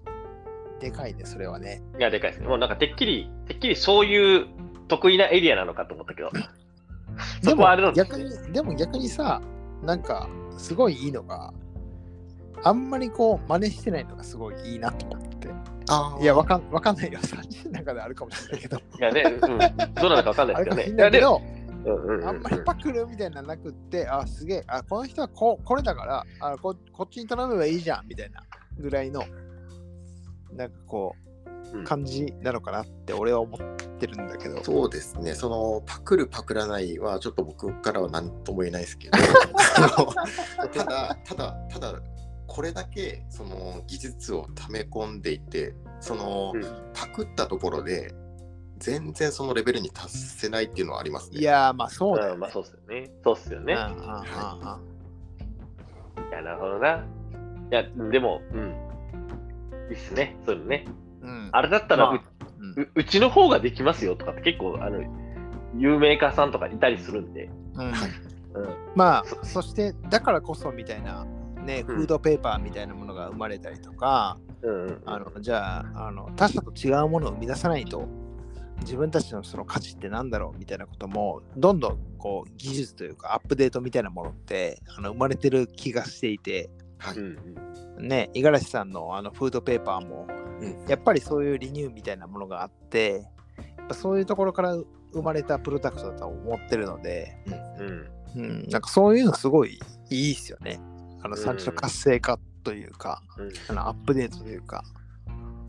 [0.79, 1.81] でかいね、それはね。
[1.99, 2.47] いや、でかいですね。
[2.47, 4.47] もうなんかてっきり、てっきりそういう
[4.87, 6.31] 得意なエリアなのかと思ったけど。
[7.43, 9.41] でもはあれなんです逆に、でも逆にさ、
[9.83, 11.53] なんかすごいいいのが、
[12.63, 15.49] あんまりこう真似してないのがすごいいいなと思って。
[15.91, 17.19] あいや、わかんわかんないよ。
[17.19, 18.77] 3人の中であるかもしれないけど。
[18.77, 21.09] いやね、うん、どうなのかわかんないあですけどね。
[21.09, 21.41] るかも
[22.27, 28.41] あんまりパクるみたいなのなくって、あ、すげえ、あ、この人はここれだからあこ、こっちに頼めばいいじゃんみたいな
[28.79, 29.23] ぐらいの、
[30.53, 31.15] なんかこ
[31.73, 33.59] うんう、感じなのかなって俺は思っ
[33.99, 34.63] てるんだけど。
[34.63, 39.17] そうですね、そのパクるパクらないはちょっと僕からは何とも言えないですけど、
[40.73, 41.93] ただ、ただ、ただ、
[42.51, 46.61] これだけその技術を溜め込んでいて、そのうん
[46.93, 48.13] パクったところで
[48.77, 51.39] 全然そのレベルに達せないっていうのはありますね。
[51.39, 52.33] いやー、まあそうだよ、ね。
[52.33, 53.09] うんまあそうっすよね。
[53.23, 53.73] そうっすよね。
[53.73, 54.21] うんうんうんうん
[56.29, 56.97] いや、なるほどな。
[56.97, 58.69] いや、でも、うん。
[59.89, 60.35] いいっすね。
[60.45, 60.85] そういうのね。
[61.21, 62.21] うんあれだったら、まあう
[62.59, 65.01] うんううちの方ができますよとかって結構、あの、
[65.77, 67.49] 有名家さんとかいたりするんで。
[67.75, 68.09] うんはい
[68.55, 68.75] うん。
[68.95, 71.25] まあそしてだからこそみたいな
[71.61, 75.01] ねうんフードペーパーみたいなものが生まれたりとか、うんうん。
[75.05, 78.07] あのじゃああの他者と違うものを生み出さないと
[78.81, 87.37] 自分たちのその価値ってなんだろうみたいなこともどんどんこう技術というかアップデートみたいなものってあの生まれてる気がしていてはいうん
[87.97, 88.07] うん。
[88.07, 90.27] ね五十嵐さんのあのフードペーパーも
[90.59, 93.23] うんやっぱりそういうリニューみたいなものがあって
[93.77, 94.75] やっぱそういうところから
[95.13, 97.35] 生まれたプロダクトだと思ってるので、
[97.77, 98.21] うん。
[98.33, 99.77] うん、なんかそういうのすごい
[100.09, 100.79] いいっすよね。
[101.23, 101.43] あのうん。
[101.43, 103.51] 産地の活性化っというか、うん。
[103.69, 104.83] あのアップデートというか。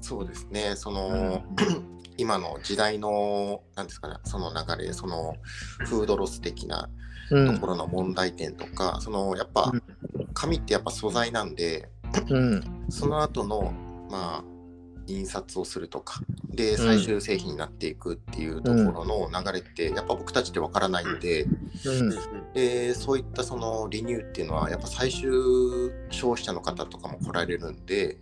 [0.01, 1.45] そうですね、その、
[2.19, 5.37] 今の時代の、なんですかね、その流れ、その
[5.87, 6.88] フードロス的な
[7.31, 7.55] うん。
[7.55, 9.83] ところの問題点とか、そのやっぱうん。
[10.35, 11.88] 紙ってやっぱ素材なんで、
[12.29, 12.87] うん。
[12.88, 13.73] その後の
[14.11, 14.52] まあ
[15.07, 16.21] 印刷をするとか。
[16.49, 22.53] で最終製品になっていくっていうところの流れってやっぱ僕たちってわからないんで,、うん。
[22.53, 25.31] でそういったそのリニューっていうのはやっぱ最終
[26.11, 28.19] 消費者の方とかも来られるんで、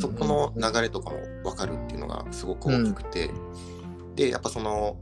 [0.00, 3.30] そこの流れとかも分かるっていうのがすごく大きくて、
[4.14, 4.96] でやっぱその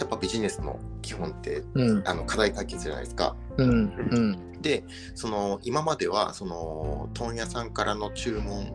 [0.00, 2.08] やっぱビジネスの基本ってうん。
[2.08, 3.36] あの課題解決じゃないですか。
[4.62, 8.72] でその今まではその問屋さんからの注文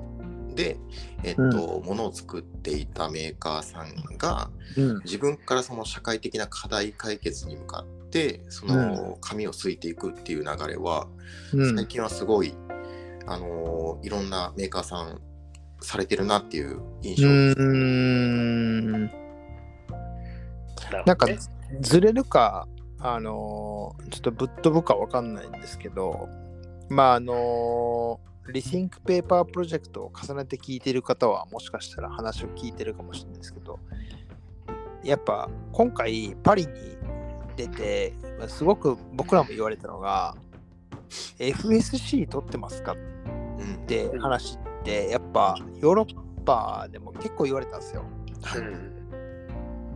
[0.53, 0.77] で、
[1.23, 4.99] えっと物を作っていたメーカーさんがうん。
[5.03, 11.07] 自分からその社会的な課題解決に向かってその紙をすいていくっていう流れは、
[11.53, 11.75] うん。
[11.75, 12.53] 最近はすごい、
[13.25, 15.21] あのいろんなメーカーさん
[15.81, 17.59] されてるなっていう印象です。
[17.59, 19.11] うん。
[21.05, 21.27] なんか
[21.81, 22.67] ずれるか、
[22.99, 26.29] あのーちょっとぶっ飛ぶかわかんないんですけど、
[26.89, 33.79] まああのー Rethink Paper Project を重ねて聞いてる方はもしかしたら話を聞いてるかもしれないですけど、
[35.03, 36.71] やっぱ今回パリに
[37.56, 40.36] 出て、まあすごく僕らも言われたのが、
[41.39, 48.03] FSC 取ってますかうんって話って、やっぱヨーロッパでも結構言われたんですよ。
[48.41, 48.63] はい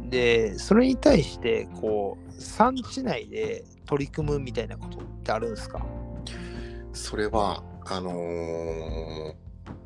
[0.09, 5.85] で、それに対して、こう、産地内で取り組むみたいなことってあるんですか？
[6.93, 9.33] それはあのー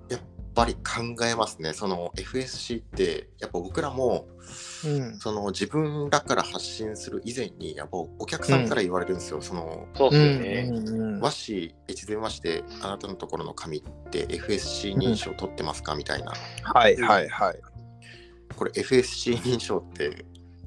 [0.10, 0.22] やっ
[0.54, 1.72] ぱり考えますね。
[1.74, 4.28] その FSC ってやっぱ僕らも
[4.86, 5.18] うん。
[5.18, 9.42] その自分らから発信する以前にやっぱお客さんから言われるんですよ。
[9.42, 10.70] そのそうっすよね。
[10.70, 10.82] う
[11.18, 15.96] ん和紙越前和紙であなたのところの紙って FSC 認証取ってますか？
[15.96, 16.34] みたいな。
[16.64, 17.60] はいはいはい。
[18.56, 20.26] これ FSC 認証って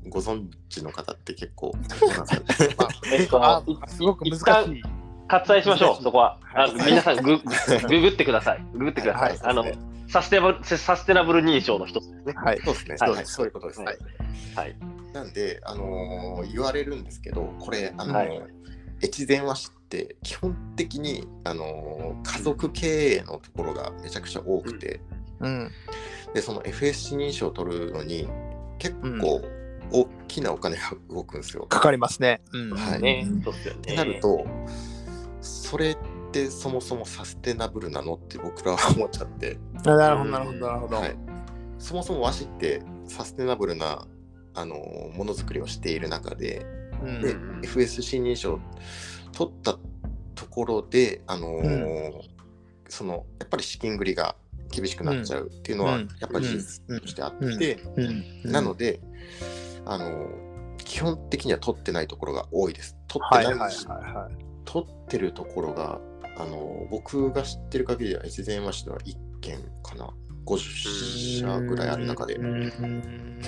[0.08, 4.82] ご存知の方って結構どうなんですかね えっとあすごく難しい。
[5.28, 6.38] 割愛しましょう、そこは。
[6.54, 7.38] あはい皆さんグ、
[7.88, 8.64] ググってください。
[8.72, 9.30] ググってください。
[9.30, 9.64] はいあの、
[10.08, 12.34] サステナブル、サステナブル認証の一つですね。
[12.36, 12.60] はい。
[12.64, 12.96] そうですね。
[13.00, 13.80] はいそうですそういうことです。
[13.80, 13.98] はい
[14.54, 14.76] はい。
[15.12, 18.42] なんで、あのー言われるんですけど、これ、あのーはい
[19.02, 25.00] 越前和紙って基本的に、あのー家族経営のところがめちゃくちゃ多くて、
[25.40, 25.70] うん。
[26.34, 28.28] でその FSC 認証を取るのに
[28.78, 29.40] 結構
[29.90, 31.66] 大きなお金が動くんですよ。
[31.66, 32.40] かかりますね。
[32.52, 32.70] うん。
[32.74, 33.94] はいね、そうっすよね。
[33.96, 34.46] なると、
[35.74, 35.96] それっ
[36.30, 40.96] てそもそもサステナブルなのって僕らは思っちゃって、あなるほどなるほどなるほど。
[40.98, 41.16] はい、
[41.80, 44.06] そもそも和紙ってサステナブルな
[44.54, 46.64] あのものづくりをしている中で
[47.02, 47.20] うん。
[47.20, 48.60] でうん FSC 認証を
[49.32, 49.76] 取った
[50.36, 52.20] ところで、あのー
[52.88, 54.36] そのやっぱり資金繰りが
[54.70, 56.08] 厳しくなっちゃうっていうのはうん。
[56.20, 58.24] やっぱり事実としてあって、うん。
[58.44, 58.52] うん。
[58.52, 59.00] なので、
[59.86, 62.96] あのー基本的には取ってないところが多いです。
[63.08, 64.53] 取ってないはいはいはいはい。
[64.64, 66.00] 取ってるところが、
[66.36, 70.10] あの僕が知ってる限りでは越前和紙では1件かな。
[70.46, 73.40] 50社ぐらいある中で、うん。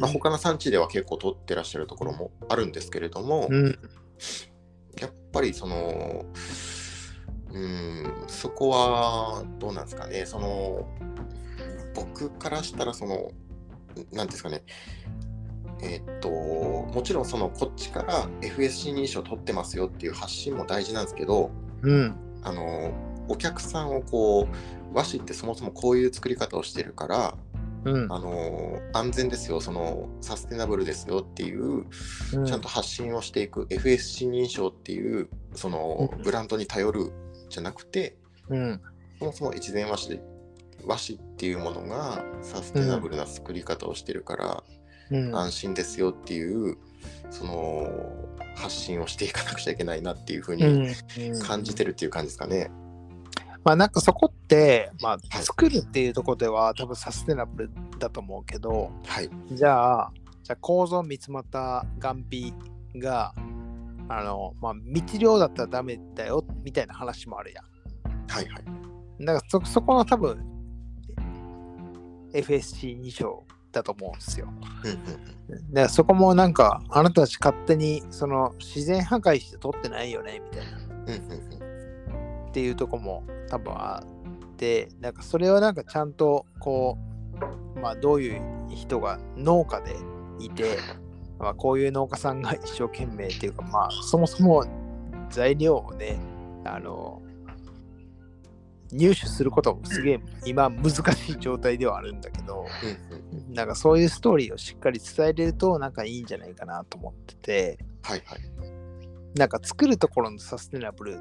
[0.00, 3.78] まあ、他の産地では結構取ってらっしゃるところもあるんですけれども、うん。
[5.00, 6.24] やっぱりその
[7.52, 10.26] うんそこはどうなんですかね。
[10.26, 10.88] その
[11.94, 13.30] 僕からしたらその
[13.94, 14.62] なんていうんですかね
[15.82, 21.50] えーっともちろんそのこっちから FSC 認証取ってますよっていう発信も大事なんですけど
[21.82, 22.14] うん。
[22.42, 22.92] あの
[23.28, 27.34] お客さんをこう和紙ってそもそもこういう作り方をしてるから
[27.84, 28.12] うん。
[28.12, 31.86] あの安全ですよそのサステナブルですよっていう
[32.34, 32.44] うん。
[32.44, 36.22] ちゃんと発信をしていく FSC 認証っていうそのうん。
[36.22, 37.12] ブランドに頼る
[37.48, 38.16] じゃなくて
[38.48, 38.80] うん。
[39.18, 40.22] そもそも越前和紙で
[40.86, 44.79] 和紙っていうものがサステナブルな作り方をしてるからうん
[45.10, 46.76] 安心ですよっていう
[47.30, 47.88] その
[48.54, 52.70] 発信をしていかなくちゃいけないなっていうふうにうん感じてるっていう感じですかね。
[53.64, 59.30] まあなんかそこって、まあ、はい作るっていうところでは多分サステナブルだと思うけど、はい。
[59.52, 60.12] じゃあ、
[60.42, 62.54] じゃあ構造三つ股眼皮
[62.96, 63.34] が、
[64.08, 67.64] あの、まあ密量だったらダメだよみたいな話もあるやん。
[68.28, 69.24] はいはい。
[69.24, 70.42] だからそそこの多分
[72.32, 74.48] FSC 認証だと思うんですよ。
[74.84, 80.78] うんうんだからそこもなんかあなたたち勝手にその自然破壊して取ってないよねみたいな。
[82.50, 86.98] っていうとこも多分あってなんかそれはなんかちゃんとこ
[87.76, 88.40] うまあどういう
[88.74, 89.96] 人が農家で
[90.38, 90.78] いて、
[91.38, 94.64] まあ、こういう農家さんが一生懸命っていうかまあそもそも
[95.30, 96.18] 材料をね
[96.64, 97.22] あの
[98.92, 102.64] 入手することもすげえ今難しい状態ではあるんだけど、
[103.48, 108.40] なんかそういうストーリーをしっかり伝えれるとなんかいいんじゃないかなと思ってて、はいはい。
[109.38, 111.18] なんか作るところのサステナブル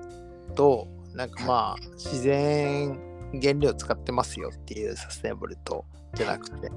[0.56, 3.00] と、なんかまあ自然
[3.42, 6.72] 原料使ってますよっていうサステナブルとじゃなくて、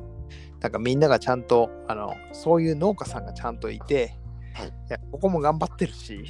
[0.61, 4.14] なんかみんながちゃんと、あの、そういう農家さんがちゃんといて、
[4.55, 6.22] はいいやここも頑張ってるし、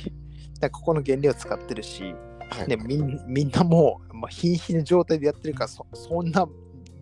[0.70, 2.14] ここの原料使ってるし、
[2.52, 6.46] はいね、みんみんなもう、まあ、瀕死の状態でやってるからそ、そんな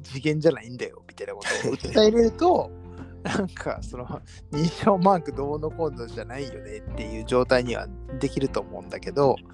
[0.03, 2.70] 次元じゃないんだよみたいなことを訴えれると、
[3.22, 4.07] なんかその
[4.51, 7.86] 認証マークどうのこうのじゃないよねっていう状態には
[8.18, 9.44] できると思うんだけど、ね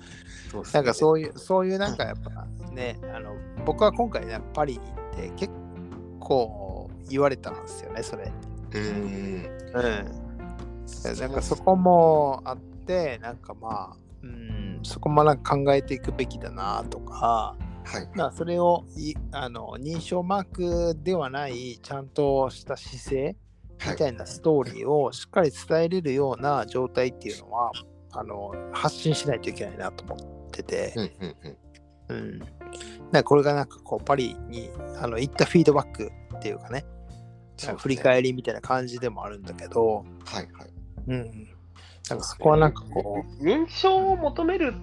[0.73, 3.35] なんかそういう、そういうなんかやっぱね、あの
[3.65, 5.53] 僕は今回なんかパリに行って結
[6.21, 8.33] 構言われたんですよね、それ。
[8.73, 9.47] うーん。
[9.75, 9.81] う
[11.15, 11.19] ん。
[11.19, 13.97] なんかそこもあって、なんかまあ、
[14.27, 18.09] うん、そこもなんか考えていくべきだなとか、はい。
[18.15, 23.37] まあ、それをいあの認証マークではないちゃんとした姿勢
[23.79, 23.93] はい。
[23.93, 27.71] みたいなストーリーをしっかり伝えれるような状態っていうのは
[28.13, 31.57] あの発信しないといけないなと思ってて、うんうんうん。
[32.09, 32.49] うん、なん
[33.13, 34.71] かこれがなんかこうパリに
[35.01, 36.85] あの行ったフィードバックっていうかね
[37.65, 40.71] ね振り返りみたいな感じでもあるんだけど、はいはい。
[41.09, 41.49] うん、
[42.11, 44.75] なんかそこはなんかこ認証を求める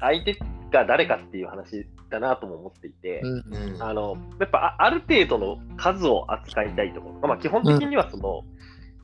[0.00, 0.36] 相手
[0.72, 3.74] が誰かっていう話だなとも思っていて、う、うん。
[3.74, 3.82] うん。
[3.82, 8.44] あのやっぱあある程度の数を扱いたいところ、まあ、基本的にはその、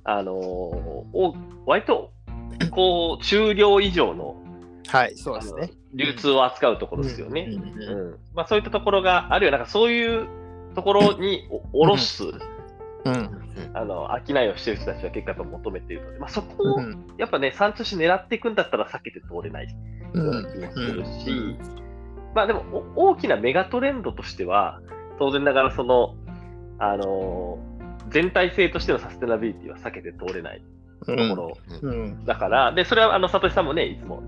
[0.04, 1.34] あのお
[1.66, 2.12] 割と
[2.70, 4.36] こう中量以上の
[4.88, 5.70] はいそうですね。
[5.94, 7.48] 流通を扱うところですよね。
[8.48, 10.26] そういったところが、あるいはなんかそういう
[10.74, 12.24] ところにお卸す、
[13.08, 13.76] うん。
[13.76, 17.06] あの商いをしてる人たちは結構やっぱ求めているので、まあ、そこをうん。
[17.18, 19.68] やっぱね、産地として狙っていくんだったら避けて通れない。
[20.12, 21.56] 気もするし、
[22.34, 22.64] まあでも
[22.96, 24.80] お大きなメガトレンドとしては、
[25.18, 26.14] 当然ながらその、
[26.78, 27.78] あのー
[28.10, 30.62] 全体性としてのサステナビリティは避けて通れない
[31.04, 32.24] ところうん。
[32.24, 34.22] だから、で、それはあの、サトシさんもね、いつも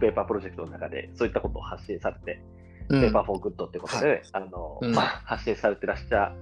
[0.00, 2.42] Paper Project の中でそういったことを発信されて、
[2.88, 3.00] うん。
[3.00, 4.94] ペーパーフォーグッドってことで、あのうん。
[4.94, 6.32] まあ、発信されてらっしゃ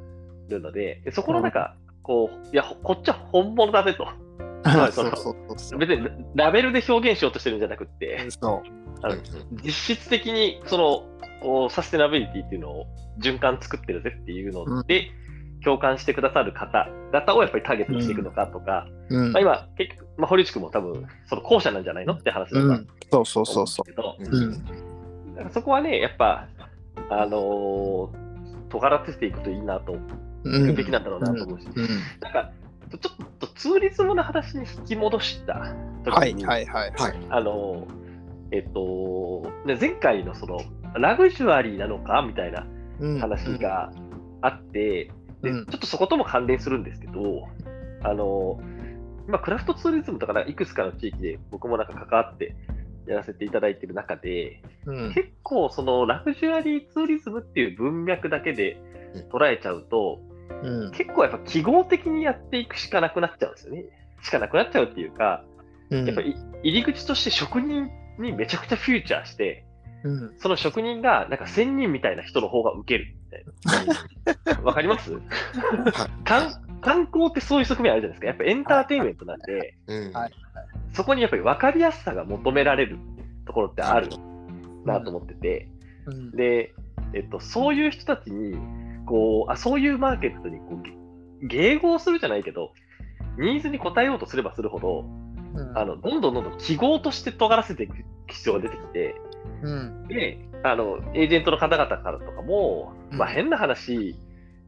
[0.48, 1.50] るので、でそこのなん。
[1.50, 4.06] か、こう、いや、ほこっちは本物だぜと。
[5.78, 8.62] 別にラベルで表現しようとしてるんじゃなくって、そ
[9.02, 9.22] あのうん
[9.62, 11.06] 実質的にそ
[11.44, 12.86] のサステナビリティっていうのを
[13.20, 15.10] 循環作ってるぜっていうので、
[15.64, 19.16] 共感してくださる方々をやっぱりターゲットにしていくのかとか、う。
[19.16, 19.32] うん。
[19.32, 24.22] まあ、今、結局、まあ、堀内君も多分、その後者なんじゃないのって話だったうんそうそうそうそう。
[24.22, 24.34] うん。
[24.34, 24.64] うん。
[25.34, 26.46] だからそこはね、やっぱ、
[27.10, 28.10] あのー、
[28.68, 29.96] 尖らせていくといいなと、
[30.44, 30.74] ういくん。
[30.74, 31.86] べきなんだろうなと思うし、うん。
[32.20, 32.52] なんか、
[32.90, 35.74] ちょっとツーリズムの話に引き戻した
[36.04, 36.92] 時はいに、はいはい。
[36.92, 37.14] はい。
[37.30, 40.60] あのー、えっと、ね前回のその、
[40.94, 42.66] ラグジュアリーなのかみたいな
[43.00, 43.18] うん。
[43.18, 43.90] 話が
[44.42, 45.10] あって、
[45.42, 45.66] でうん。
[45.66, 47.48] ちょっとそことも関連するんですけど、
[48.02, 48.60] あの
[49.26, 52.54] 今、クラフトツーリズムとかいくつかの地域で僕もなんか関わって
[53.06, 55.14] やらせていただいている中で、うん。
[55.14, 58.76] 結構そのラグジュアリーツーリズムっていう文脈だけで
[59.32, 60.33] 捉えちゃうと、うん
[60.92, 63.84] 結構やっぱ記号的にやっていくしかなくなっちゃうんですよね。
[64.22, 65.44] しかなくなっちゃうっていうか、
[65.90, 66.06] うん。
[66.06, 69.64] やっぱり入り口として職人にめちゃくちゃフューチャーして、
[70.04, 70.34] うん。
[70.38, 74.62] その職人がなんか仙人みたいな人の方が受けるみたいな。
[74.62, 75.12] わかります？
[76.24, 78.26] 観観光ってそういう側面あるじゃないですか。
[78.26, 80.32] やっぱエンターテインメントなんで、うんはい。
[80.92, 82.98] そこにやっぱり分かりやすさが求められる
[83.46, 84.08] ところってある
[84.84, 85.68] なと思ってて、
[86.06, 86.30] うん。
[86.30, 86.72] で、
[87.12, 88.56] えっと、そういう人たちに、
[89.06, 90.80] こう、あ、そういうマーケットにこ
[91.42, 92.72] う、げ迎合するじゃないけど、
[93.38, 95.04] ニーズに応えようとすればするほど、
[95.54, 95.78] うん。
[95.78, 97.94] あの、どんどんどんどん記号として尖らせていく
[98.28, 99.14] 必要が出てきて、
[99.62, 100.08] うん。
[100.08, 103.18] で、あの、エージェントの方々からとかも、うん。
[103.18, 104.16] まあ変な話、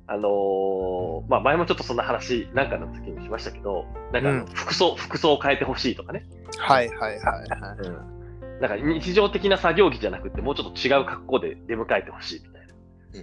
[0.08, 6.24] あのーまあ前もちょっとそんな話なんかの時にしましたけど、なんか服装、服装を変えてほしいとかね、
[6.58, 8.60] はいはいはいはい。
[8.60, 12.55] なんか日常的な作業着じゃなくて、もうちょっと違う格好で出迎えてほしいみたいな。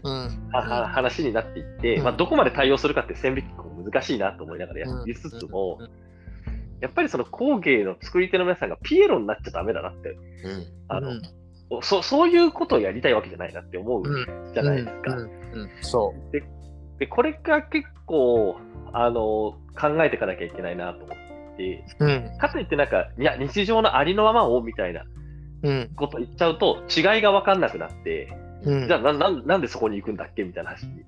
[0.01, 0.49] うん。
[0.51, 2.03] 話になっていって、うん。
[2.03, 5.89] まあ、どこまで対応するかって線引きも難しいなと思いながらやりつつも、うん。
[6.81, 10.17] やっぱりその工芸の作り手の皆さんがピエロになっちゃダメだなって、うん。
[10.89, 11.21] あのうん。
[11.81, 14.53] そそういうことをやりたいわけじゃないなって思ううん。
[14.53, 15.15] じゃないですか。
[15.15, 15.21] うん。
[15.53, 15.69] うん。
[15.81, 16.13] そ
[16.99, 18.57] で、これが結構、
[18.91, 19.13] あの、
[19.79, 22.05] 考えていかなきゃいけないなと思ってう。
[22.05, 22.37] うん。
[22.37, 25.03] かといってなんか、いや、日常のありのままをみたいな
[25.63, 25.89] うん。
[25.95, 28.27] こと言っちゃうと、違いが分かんなくなって、
[28.63, 28.87] うん。
[28.87, 31.03] じゃあななんなんでそこに行くんだっけみたいな話に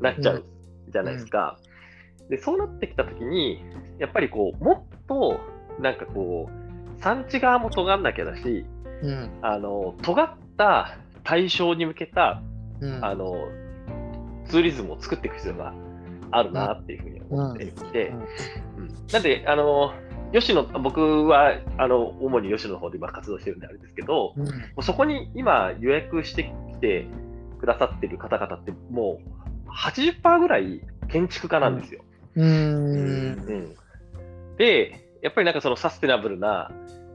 [0.00, 0.44] なっちゃう
[0.88, 1.58] じゃないですか。
[2.28, 3.62] で、そうなってきたときに、
[3.98, 5.40] やっぱりこう、もっと、
[5.80, 8.66] なんかこう、産地側も尖んなきゃだし、
[9.02, 9.30] うん。
[9.42, 12.42] あの、尖った対象に向けた
[12.80, 13.04] うん。
[13.04, 13.48] あの
[14.46, 15.74] ツーリズムを作っていく必要が
[16.30, 18.18] あるなっていうふうに思っていて、うん。
[18.18, 18.22] う
[18.86, 19.06] ん。
[19.12, 19.92] なんで、あの
[20.32, 24.42] 吉野僕はあの主に吉野の方で今活動してるんであれですけど、う
[24.80, 24.82] ん。
[24.82, 27.06] そこに今予約してきて
[27.60, 29.20] くださってる方々っても
[29.66, 32.04] う80%ぐらい建築家なんですよ。
[32.36, 32.46] ううん。
[32.46, 33.76] うん。
[34.56, 36.70] で、やっぱりなんかそのサステナブルな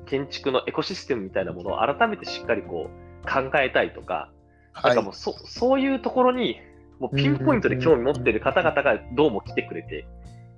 [0.06, 4.30] 建築のエコシステムみたいなものを改めてしっかりこう考えたいとか、
[4.74, 4.84] はい。
[4.88, 6.58] なんかもうそそういうところに
[7.00, 10.06] もうピンポイントで興味持ってる方々がどうも来てくれて、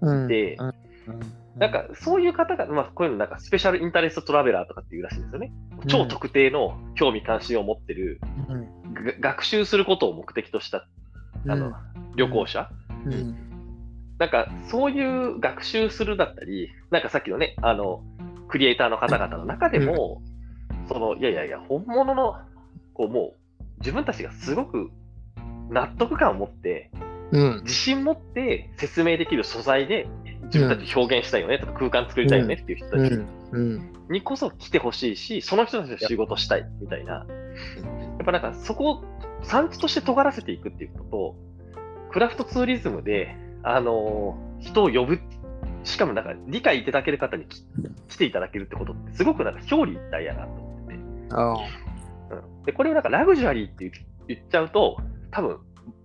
[0.02, 0.28] うん。
[0.28, 0.74] でうん
[1.58, 5.54] なんかそういう方が、まあ、こういうのなんかスペシャルインタレストトラベラーとかっていうらしいんですよね。
[5.88, 8.94] 超特定の興味関心を持ってる、うん。
[8.94, 10.86] が学習することを目的とした
[11.48, 11.74] あの、
[12.16, 12.70] 旅行者、
[13.06, 13.36] うん。
[14.18, 18.04] なんかそういう学習するだったり、なんかさっきのね、あの
[18.48, 20.22] クリエイターの方々の中でも、
[20.88, 22.36] そのいやいやいや、本物の
[22.94, 24.90] こうもう自分たちがすごく
[25.70, 26.92] 納得感を持って、
[27.32, 27.62] うん。
[27.64, 30.08] 自信持って説明できる素材で
[30.46, 33.20] 自分たち表現したいよねとか空間作りたいよねっていう人たち。
[34.10, 37.22] にこそ来てほしいし、その人たちと仕事したいみたいな、や
[38.22, 39.04] っぱなんかそこを
[39.44, 41.36] 産地として尖らせていくっていうことと、
[42.12, 45.20] クラフトツーリズムで、あのー人を呼ぶ、
[45.84, 47.64] しかもなんか理解いただける方にき
[48.10, 51.00] 来ていただけるってことって、すごくなんか表裏一体やなと思ってて、
[51.32, 51.56] あ
[52.32, 53.92] うん、でこれをなんかラグジュアリーって言
[54.28, 54.98] 言っちゃうと、
[55.32, 55.60] 多分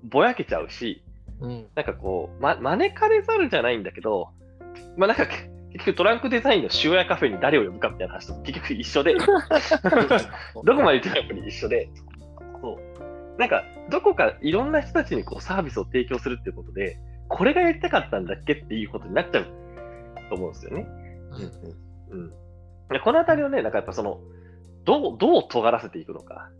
[0.04, 1.02] ぼやけちゃうし、
[1.40, 4.30] うんなんかこう、ま、招かれざるじゃないんだけど、
[4.96, 5.26] まあなんか
[5.72, 9.14] 結局トランクデザインの塩屋カフェに誰を呼ぶかみたいな話と結局一緒で、
[10.64, 11.88] どこまで言ってもやっぱり一緒で、
[12.60, 13.38] そう。
[13.38, 19.46] なんか、どこかいろんな人たちにこうサービスを提供するっていうことで、これがやりたかったんだっけっていうことになっちゃう
[20.28, 20.86] と思うんですよね。
[22.10, 22.30] うん。
[22.90, 24.20] でこのあたりをね、なんかやっぱその、
[24.84, 26.50] どう、どう尖らせていくのか、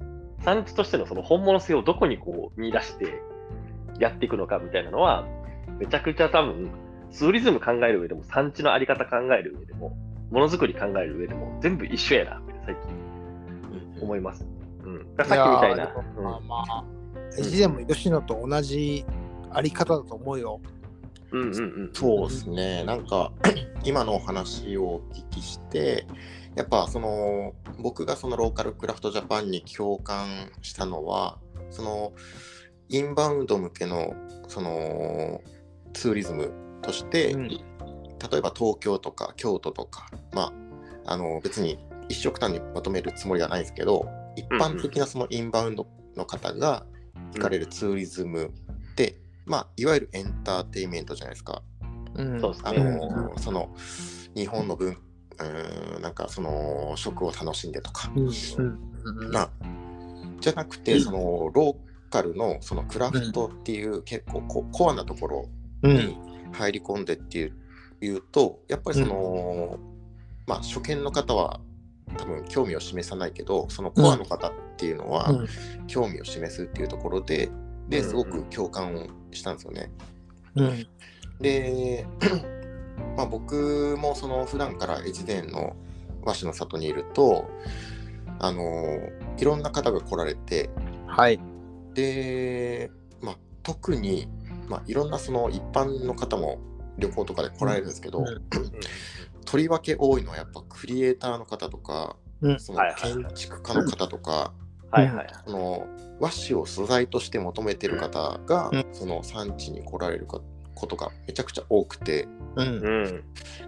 [0.43, 3.21] 産地としてのその本物性をどこにこう見出して
[4.01, 5.27] やっていくのかみたいなのは、
[5.79, 6.71] めちゃくちゃ多分、
[7.13, 9.97] ツーリズム考える上でも、産地のあり方考える上でも、
[10.31, 14.47] ものづくり考える上でも、全部一緒やなって最近思います。
[14.85, 15.17] うん。
[15.17, 15.83] だからさっきみたいな。
[15.85, 16.85] やーでもうんまあまあ
[17.39, 19.05] 越前も吉野と同じ
[19.53, 20.61] あり方だと思うよ。
[21.33, 21.91] うんうんうん。
[21.93, 23.33] そうですね、なんか
[23.85, 26.07] 今のお話をお聞きして、
[26.57, 31.39] やっぱその僕がそのローカルクラフトジャパンに共感したのは、
[31.71, 32.13] その
[32.91, 34.15] インバウンド向けの
[34.49, 35.41] その
[35.93, 37.49] ツーリズムとして、うん。
[37.49, 37.59] 例
[38.39, 40.53] えば東京とか京都とか、ま
[41.07, 41.79] あ、あの別に
[42.09, 45.87] 一色単にまとめるつもりはないですけど、一般的なそのインバウンド
[46.17, 46.85] の方が
[47.33, 49.17] 行かれるツーリズムって、
[49.47, 51.63] まあ、いわゆるエンターテインメントじゃないですか。
[52.15, 52.37] うん。
[52.65, 52.73] あ。
[52.73, 53.71] のその
[54.35, 58.23] 日本の文うーんなんかその食を楽しんでとか、うん。
[58.23, 58.35] うん。
[59.25, 59.33] うん。
[59.33, 59.51] まあ、
[60.41, 65.49] じゃなくてそのローカルのそのクラフトっていう結構ココアなところ
[65.83, 65.97] うん。
[65.97, 66.19] に
[66.53, 67.53] 入り込んでっていう
[68.03, 69.79] いうとやっぱりその、
[70.47, 71.61] まあ初見の方は
[72.17, 75.47] 多分興味を示さないけどそのコアの方っていうのはうん。
[75.87, 77.51] 興味を示すっていうところで
[77.89, 79.91] ですごく共感をしたんですよね。
[80.57, 80.87] うん。
[81.41, 82.07] で、
[83.17, 85.77] まあ、僕もその普段から越前の
[86.23, 87.49] 和紙の里にいると
[88.39, 88.63] あの
[89.39, 90.71] いろんな方が来られて
[91.07, 91.41] はい。
[91.95, 94.29] で、まあ、特に、
[94.69, 96.59] まあ、いろんなその一般の方も
[96.99, 98.27] 旅行とかで来られるんですけど、うん。
[99.45, 102.61] とりわけ多いのはやっぱクリエイターの方とか、うん。
[102.61, 104.53] その建築家の方とか、
[104.91, 105.29] はいはいはい。
[105.47, 105.87] その
[106.21, 108.87] 和紙を素材として求めてる方が、うん。
[108.93, 110.41] その産地に来られるか
[110.75, 112.29] ことがめちゃくちゃ多くて。
[112.57, 112.67] うん。
[112.67, 112.71] う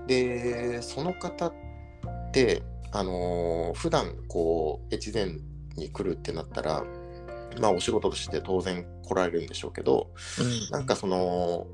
[0.00, 0.06] ん。
[0.06, 1.54] でその方っ
[2.32, 2.62] て
[2.92, 5.38] あのー普段こう越前
[5.76, 6.84] に来るってなったら
[7.60, 10.10] まあお仕事として当然来られるんでしょうけど
[10.70, 11.66] なんかその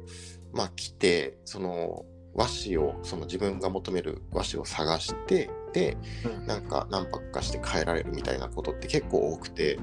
[0.53, 2.05] まあ来てその
[2.35, 6.47] 和紙をその自分が求める和紙を探してでうん。
[6.47, 9.79] なんか何泊かして帰られるみたいなことって結構多くて。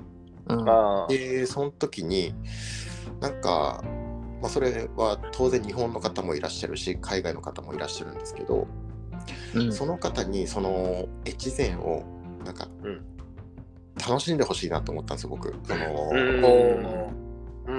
[0.47, 0.65] うん。
[1.07, 2.33] でその時に
[3.19, 3.83] なんか、
[4.41, 8.67] まあ、それは当然日本の方もいらっしゃるし海外の方もいらっしゃるんですけど
[9.55, 9.73] うん。
[9.73, 12.03] その方にその越前を
[12.43, 13.14] なんかうん
[14.07, 15.53] 楽しんでほしいなと思ったんですよ僕。
[15.63, 17.11] その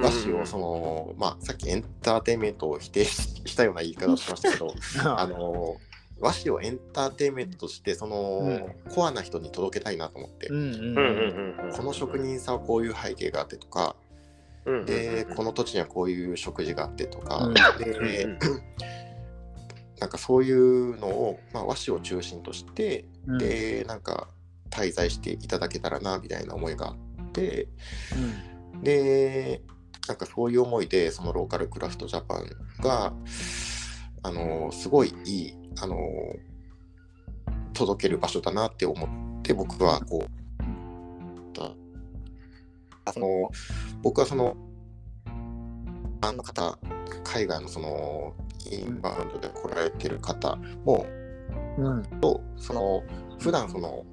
[0.02, 4.74] 和紙をその、まあ、さっきエンターテインメントを否定ししたような言い方をしましたけど
[5.16, 5.76] あの
[6.18, 10.72] 和紙をエンターテインメントとしてその、コアな人に届けたいなと思って、うんうんうん。
[10.72, 11.72] うんうんうん。
[11.72, 13.96] この職人さんはこういう背景があってとか、
[14.64, 17.54] うんうんうんでこの土地にはこういう食事があってとか、うん。
[17.54, 17.60] で
[18.24, 18.38] うん。
[20.00, 23.38] なんかそういうのを、まあ、和紙を中心として、うん。
[23.38, 24.28] でなんか
[24.70, 27.68] 滞在していただけたらなみたいな思いがあって
[28.82, 29.62] で、
[30.08, 32.46] なんかそういう思いで、そのローカルクラフトジャパン
[32.82, 33.12] が、
[34.22, 35.96] あのすごいいい、あの
[37.72, 43.50] 届ける場所だなって思って、僕はこう、だその
[44.02, 44.56] 僕はその、
[46.20, 46.78] あの方、
[47.24, 48.34] 海外のその、
[48.70, 51.06] インバウンドで来られてる方も、
[51.78, 52.02] うん。
[52.20, 53.02] とその
[53.38, 54.04] 普段その、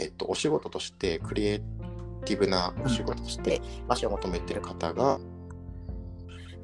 [0.00, 1.60] えっと、お仕事としてクリエイ
[2.24, 5.20] ティブなお仕事として場所を求めてる方が、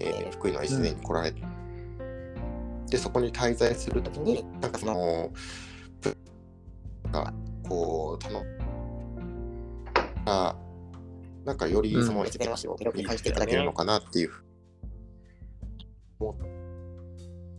[0.01, 1.43] えー福井の越前に来られて、
[2.89, 5.31] でそこに滞在するときになんかその
[6.01, 6.17] ぶ
[7.13, 7.33] が
[7.69, 8.43] こうたの
[10.25, 10.57] が
[11.45, 14.31] なんかよりその越前和紙を魅力に感じていただけるのかなっていう、
[16.19, 16.37] 思っ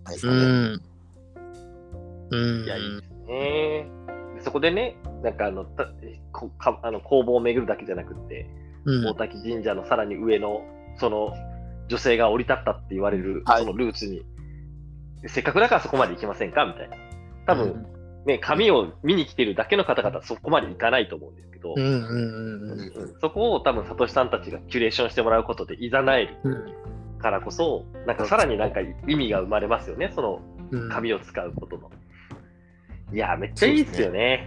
[0.03, 0.37] たんですかね。
[0.39, 0.81] うん。
[2.31, 2.65] うん。
[2.65, 3.89] いや、いいですね。
[4.37, 5.85] でそこでね、なんかあの、た
[6.31, 8.49] こかあの工房を巡るだけじゃなくって、
[8.85, 9.05] うん。
[9.05, 10.61] 大滝神社のさらに上の、
[10.97, 11.33] その
[11.87, 13.61] 女性が降り立ったって言われる、はい。
[13.63, 14.23] そのルーツに、
[15.21, 16.97] でせっかくだからそこまで行きませんかみたいな。
[17.45, 17.85] 多分、
[18.25, 23.15] ね、紙を見に来てるだけの方々はそこまで行かないと思うんですけど、うんうんうんうん。
[23.21, 27.19] そこを多分、サトシさんたちがキュレーションしてもらうことで、いざなえるうん。
[27.19, 30.41] からこそ、なんかさらになんか意味が生まれますよね、その
[30.71, 30.89] うん。
[30.89, 31.89] 紙を使うことの。
[33.13, 34.45] いや、めっちゃいいっすよね。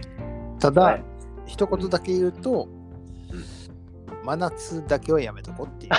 [0.61, 1.03] ただ、はい。
[1.47, 2.69] 一言だけ言うと、
[4.23, 5.91] 真夏だけはやめとこっていう。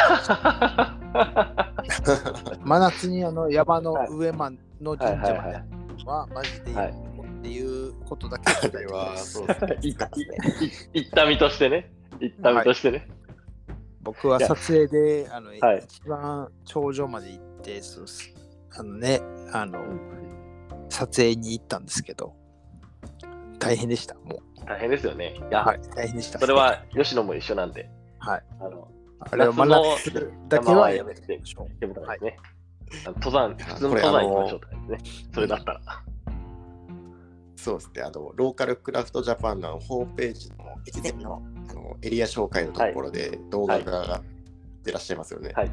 [2.65, 5.61] 真夏にあの山の上間の神社まで
[6.07, 6.95] はマジでいいはいっ
[7.43, 9.79] ていうことだけ伝えますそうですね。
[9.83, 9.89] い。
[9.89, 9.97] い
[10.93, 11.93] 行った身としてね。
[12.21, 13.09] 行った身としてね。
[14.03, 15.83] 僕は撮影であの、はい。
[15.85, 18.33] 一番頂上まで行ってそうす
[18.79, 19.21] あのね
[19.53, 19.81] あの
[20.89, 22.37] 撮影に行ったんですけど
[23.63, 25.35] 大変でしたも大変ですよね。
[25.35, 27.89] いうや、はい大変でしたそれは吉野も一緒なんで、
[28.19, 28.89] はいあの、
[29.21, 32.37] あれは真夏だけはやめて山しょでもダメですね。
[33.07, 35.29] あの登山、普通の登山行きましょうとかですね。
[35.35, 35.81] それだったら。
[37.57, 38.03] そうですね。
[38.03, 40.57] あの、ローカルクラフトジャパンのホームページの
[41.21, 44.23] のあのエリア紹介のところで動画が
[44.83, 45.53] 出らっしゃいますよね。
[45.55, 45.71] はい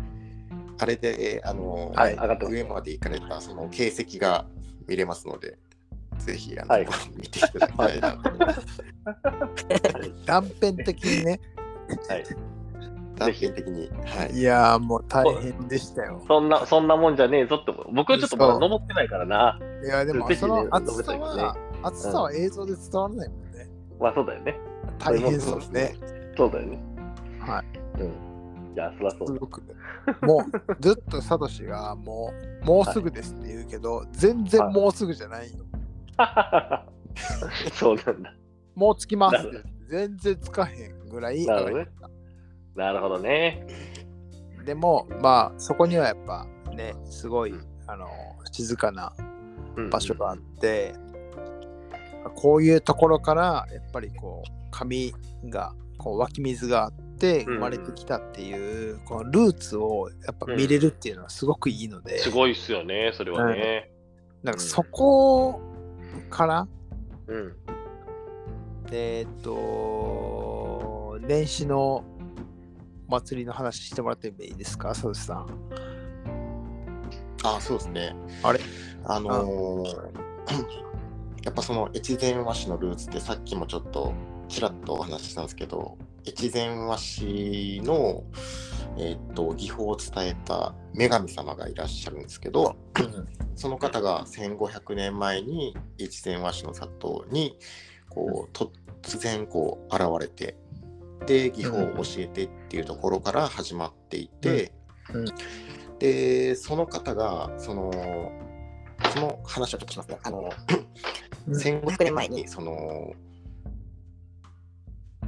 [0.82, 4.46] あれで、あの、はい上まで行かれたその形跡が
[4.88, 5.58] 見れますので、
[6.20, 8.62] ぜひあの、はい見ていただきたいなと思います。
[10.26, 11.40] 断片的にね
[12.08, 12.24] はい。
[13.18, 13.90] 断片的に。
[14.06, 14.38] はい。
[14.38, 17.94] いやーもう大変でしたよそんな、そんなもんじゃねえぞって思う。
[17.94, 19.60] 僕はちょっとまだ登ってないからな。
[19.84, 24.60] いやでもその暑さいよねは暑さは映像で伝わらないもんねまあそうだよね。
[25.00, 25.96] 大変そうですね
[26.36, 26.80] そうだよね。
[27.40, 27.64] は
[27.98, 28.30] いうん。
[28.76, 32.32] いや、そりゃそうもうずっとサトシがも
[32.64, 35.66] うもうすぐですって言うけど、全然もうすぐじゃないよ。
[37.74, 38.34] そうなんだ。
[38.76, 39.64] もう着きます。
[39.90, 41.88] 全然つかへんぐらいなるほどね。
[42.76, 43.68] なるほどね。
[44.58, 47.70] たでもまあそこにはやっぱねすごい、うん。
[47.90, 48.08] あの
[48.52, 49.12] 静かな
[49.76, 50.94] うん場所があって、
[52.36, 55.14] こういうところからやっぱりこう紙
[55.46, 63.92] がこう湧き水があって生まれてきたっていう、このルーツをやっぱ見れるっていうのはすごくいいので、すごいっすよね、それはね。
[64.44, 65.60] なんかそこ
[66.30, 66.68] から？
[67.28, 67.56] うん。
[68.92, 72.04] えーっと年始の
[73.08, 75.48] 祭りの話してもらってもいいですか、佐藤さん。
[77.44, 78.16] あ、そうですね。
[78.44, 78.60] あれ？
[79.06, 79.86] あのー
[81.46, 84.14] やっぱその越前和紙のルーツってさっきもちょっと
[84.50, 85.98] ちらっとお話ししたんですけど
[86.28, 88.24] 越前和紙の、
[88.98, 92.76] えーっと技法を伝えた女神様がいらっしゃるんですけど
[93.56, 97.58] その方が1500年前に越前和紙の里に
[98.10, 98.58] こう
[99.02, 100.58] 突然こう現れて
[101.26, 104.72] で技法を教えてっていうところから始まっていて、
[105.14, 105.22] うん。
[105.22, 105.26] うん。
[106.00, 107.92] でその方がその
[109.14, 110.18] その話をちょっとしますね。
[110.24, 110.50] あの
[111.48, 111.54] うん。
[111.54, 113.14] 1500年前にその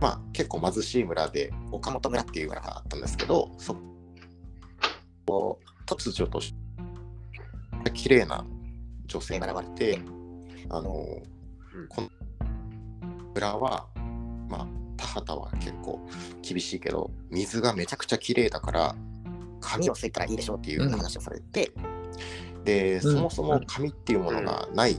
[0.02, 3.78] まあ結構貧しい村で岡本村っていう村があったんですけどそ
[5.26, 6.54] こ突如とし
[7.84, 8.46] て綺麗な
[9.06, 10.02] 女性が現れて
[10.70, 10.92] あの、
[11.90, 12.10] この
[13.34, 13.88] 村は
[14.50, 16.00] まあ田畑は結構
[16.42, 18.96] 厳しいけど水がめちゃくちゃ綺麗だから
[19.60, 21.72] 紙をすいたらいいでしょうっていう話をされて、
[22.64, 24.98] でそもそも紙っていうものがない、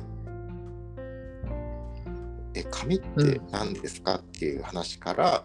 [2.53, 5.45] で紙って何ですかっていう話から、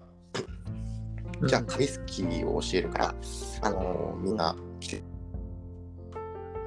[1.46, 3.16] じゃあ紙すきを教えるから、
[3.62, 5.04] あのみんな来て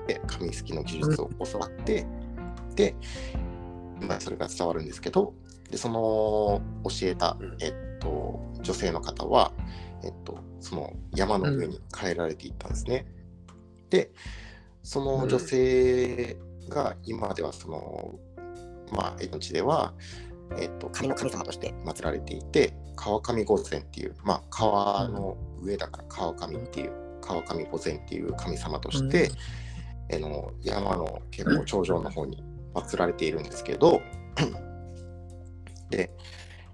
[0.07, 2.07] で紙すきの技術を教わって、
[2.75, 2.95] で、
[4.01, 5.35] まあ、それが伝わるんですけど
[5.71, 7.57] でその教えた、うん。
[7.61, 9.53] えっと、女性の方は、
[10.03, 13.07] えっと、その山の上に変えられていったんですね。
[13.91, 14.11] で
[14.83, 16.39] その女性
[16.69, 18.15] が今ではその、
[18.93, 19.93] まあ江戸地では、
[20.59, 29.31] えっと、神の神様として祀られていて川上御前っていう、まあ、川の上だから川上っていう川上御前っていう神様として、
[30.13, 32.43] あの山の結構頂上の方に
[32.75, 34.01] 祀られているんですけど、
[35.91, 36.11] で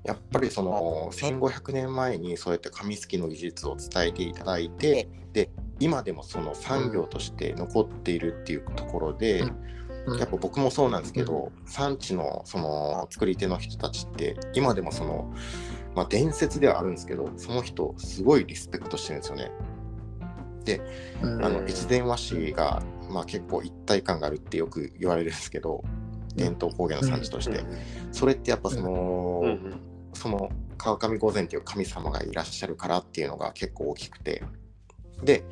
[0.04, 5.50] やっぱりその1500年前にそうやって紙すきの技術を伝えていただいてで
[5.80, 9.44] 今でもその産業として残っているっていうところで、
[10.18, 15.32] やっぱ僕もそうなんですけど、産地のその作り手の人たちって今でもその、
[15.94, 19.50] まあ、伝説ではあるんですけどその人すごいリスペクトしてるんですよね。
[21.22, 21.68] あのうん。
[21.68, 25.84] 越前和紙が、まあ、結構一体感があるってよく言われるんですけど
[26.34, 27.64] 伝統工芸の産地として、
[28.12, 29.48] それってやっぱその、うん。
[29.48, 29.80] うん
[30.16, 34.42] その川上御前っていう神様がいらっしゃるからっていうのが結構大きくて。
[35.22, 35.44] で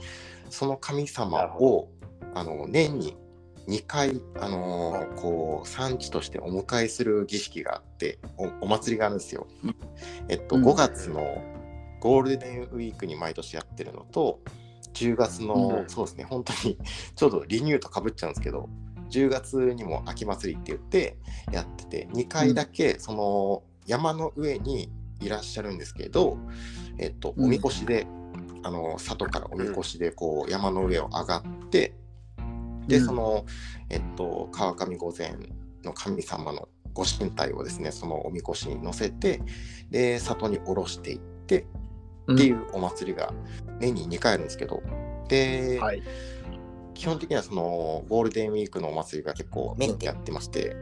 [0.51, 1.89] その神様を
[2.35, 3.17] あの年に
[3.69, 9.47] 2回、あのーこう産地としてお迎えする儀式があっておお祭りがあるんですよ。
[10.29, 10.65] えっと、うん。
[10.65, 11.43] 5月の
[12.01, 14.41] ゴールデンウィークに毎年やってるのと
[14.93, 15.89] 10月の、うん。
[15.89, 16.79] そうですね本当に
[17.15, 18.69] ちょうどリニューとかぶっちゃうんですけど
[19.11, 21.17] 10月にも秋祭りって言って
[21.53, 24.91] やってて2回だけその山の上に
[25.21, 26.37] いらっしゃるんですけど、
[26.99, 27.45] えっと、うん。
[27.47, 28.07] おみこしで、
[28.63, 31.95] あの里からおみこしでこう山の上を上がって
[32.87, 33.07] でうん。
[33.07, 33.45] その、
[33.91, 35.37] えっと、川上御前
[35.85, 39.41] の神様のご神体をですねそのおみこしに乗せて
[39.91, 41.67] で里に下ろしていって
[42.33, 43.33] っていうお祭りが
[43.81, 44.83] 年に2回あるんですけど
[45.29, 46.03] で、はい。
[46.95, 50.77] 基本的にはそのゴールデンウィークのお祭りが結構メインでやってまして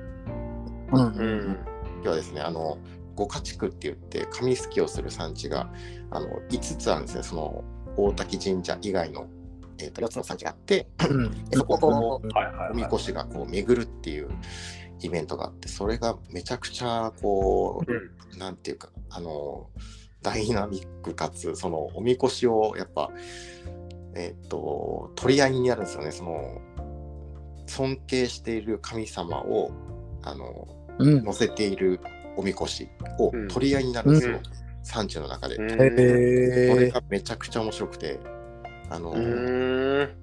[0.93, 1.03] うん。
[1.07, 1.59] うん。
[2.03, 2.79] 今日はですねあの
[3.15, 5.71] 五家地区って言って紙すきをする産地が
[6.11, 7.23] あの5つあるんですね。
[7.23, 7.65] その
[7.97, 9.27] 大滝神社以外の、
[9.83, 11.45] えー、と4つの産地があってうん。
[11.49, 12.71] でそこをうんはいはい。
[12.71, 14.29] おみこしがこう巡るっていう
[15.01, 17.83] イベントがあってそれがめちゃくちゃこ
[18.35, 19.67] うなんていうかあの
[20.23, 23.11] ダイナミックかつそのおみこしをやっぱ
[24.15, 26.13] えっ、と取り合いになるんですよね。
[26.13, 26.61] その
[27.67, 29.73] 尊敬している神様を
[30.23, 30.69] あの
[30.99, 31.25] うん。
[31.25, 32.01] 乗せている
[32.37, 34.43] おみこしをうん取り合いになるんですよ、うん。
[34.83, 36.91] 産地の中で、うんそれ。
[36.91, 38.21] がめちゃくちゃ面白くて
[38.93, 40.23] あの、うん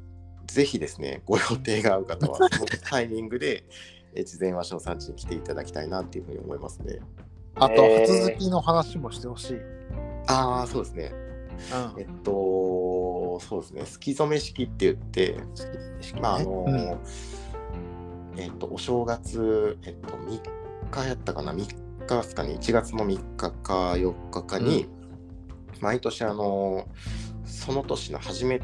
[0.49, 2.49] ぜひですねご予定が合う方はその
[2.84, 3.63] タイミングで
[4.17, 6.99] 越前和紙の産地に来ていただきたいなっていうふうに思いますね。
[7.53, 9.57] あと、初好きの話もしてほしい。
[10.28, 11.11] ああそうですね。
[11.97, 13.86] えっとそうですね。
[13.86, 15.38] すき染め式って言って
[16.20, 16.99] まああの、
[18.38, 20.41] えっとお正月えっと3
[20.89, 21.67] 日やったかな？3
[22.07, 22.57] 日ですかね。
[22.59, 24.88] 1月の3日か4日かに、
[25.82, 26.88] 毎年あの
[27.50, 28.62] その年の初め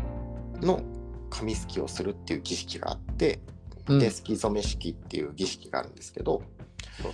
[0.62, 0.82] の
[1.30, 3.40] 紙すきをするっていう儀式があって、
[3.88, 4.00] うん。
[4.00, 6.42] で、すき染め式っていう儀式があるんですけど、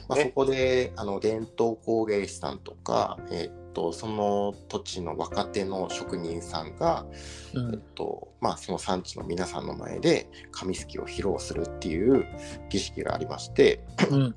[0.07, 7.05] まあ、そねこであの伝統工芸士さんとか、えっとその土地の若手の職人さんが、
[7.53, 7.73] うん。
[7.73, 12.25] えっとまあ、その産地の皆さんの前で紙すきを披露するっていう
[12.69, 14.35] 儀式がありましてうん。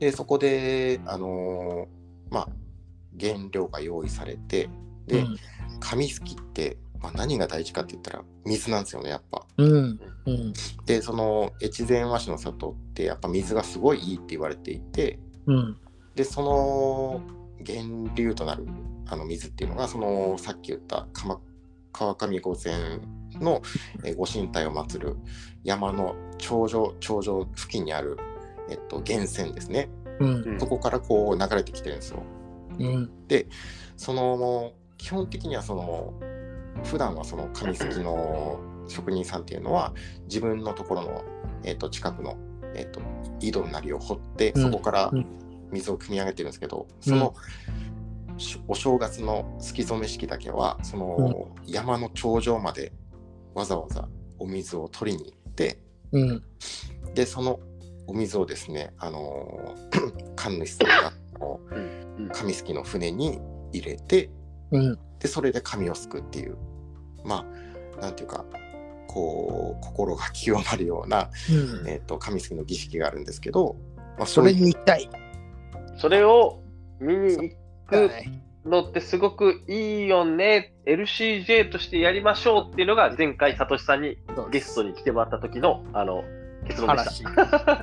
[0.00, 2.48] でそこで、あのーまあ、
[3.20, 4.68] 原料が用意されて
[5.06, 5.36] で、うん
[5.82, 9.44] 紙すきって、まあ、何が大事かって言ったら水なんですよねやっぱ。
[9.56, 10.52] うんうん。
[10.86, 15.76] でその越前和紙の里ってやっぱ水がすごいいいって言われていてうん。
[16.14, 17.20] でその
[17.60, 18.66] 源流となる
[19.06, 21.40] あの水っていうのがそのさっき言った鎌
[21.92, 23.00] 川上御前
[23.40, 23.62] の
[24.04, 25.16] えーご神体を祀る
[25.64, 28.16] 山の頂上頂上付近にある、
[28.70, 29.88] えっと、源泉ですね。
[30.20, 30.60] うん。
[30.60, 32.22] そこからこう流れてきてるんですよ。
[32.78, 33.10] うん。
[33.96, 34.72] その
[35.02, 36.14] 基本的にはその
[36.84, 39.92] 普段はその紙すきの職人さんっていうのは
[40.26, 41.24] 自分のところの、
[41.64, 42.36] えっと近くの、
[42.76, 43.00] えっと
[43.40, 44.62] 井戸なりを掘ってうん。
[44.62, 45.26] そこからうん。
[45.72, 47.34] 水を汲み上げてるんですけど、その
[48.36, 52.92] しお正月のすき染め式だけはその山の頂上まで
[53.54, 54.06] わざわざ
[54.38, 55.80] お水を取りに行って
[56.12, 56.42] うん。
[57.14, 57.58] でその
[58.06, 59.74] お水をですねあの
[60.36, 60.86] 神主さん。
[60.86, 61.12] が
[62.32, 63.40] 紙すきの船に
[63.72, 64.30] 入れて
[64.72, 66.56] うんでそれで紙をすくっていう
[67.24, 67.46] ま
[67.96, 68.44] あなんていうか
[69.06, 73.76] こう心が清まるような、うんえー、と紙すきの儀式があるんですけど、
[74.18, 75.08] まあ、それういうに行きたい。
[75.96, 76.60] それを
[76.98, 77.56] 見に行
[77.86, 84.18] くはいのってすごくいいよね、LCJ としてやりましょうっていうのが前回、サトシさんに
[84.50, 86.22] ゲストに来てもらった時のあの
[86.66, 87.34] 結論でし話。
[87.34, 87.82] た。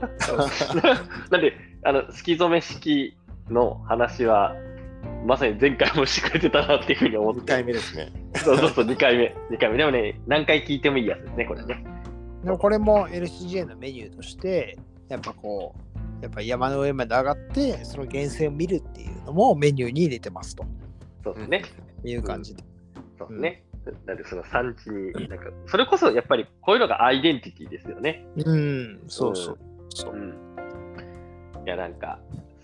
[1.32, 3.18] なんで、あの、スキ染め式
[3.50, 4.56] の話は、
[5.26, 7.46] まさに前回もしてくれてたなっていうふうに思っ2て。
[7.46, 8.12] 回目ですね。
[8.36, 9.36] そうそうそう、2回目。
[9.52, 9.78] 2回目。
[9.78, 11.84] でもね、何回聞いてもいいやつですね、これね。
[12.44, 14.78] でもこれも LCJ のメニューとして、
[15.10, 20.64] やっぱこう、やっぱ山の上まで上がって、その源泉を見るっていうのもメニューに入れてますと
[21.24, 21.64] そうですね。
[22.04, 22.64] いう感じで。
[23.18, 23.64] そうですね。
[24.06, 28.26] なんでその産地に、なんか、それこそやっぱりこういうのがアイデンティティですよね。
[28.36, 29.58] うん、そうそう。
[29.90, 30.30] そううん。
[31.66, 32.20] いや、なんか、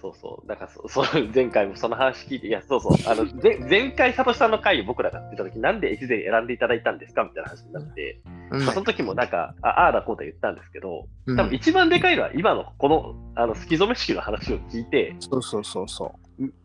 [0.05, 0.47] そうそう。
[0.47, 2.91] だからそ、 そう、前回もその話聞いて、いや、そうそう。
[3.07, 16.13] あの、前前回、サトシさんの回を僕らが出たとき、なんで越前選んでいただいたんですかみたいな話になって、うんまあその時もなんか、ああーだこうだ言ったんですけど、うん多分一番でかいのは今のこの、あの、スキゾメ式の話を聞いて、そうそうそうそ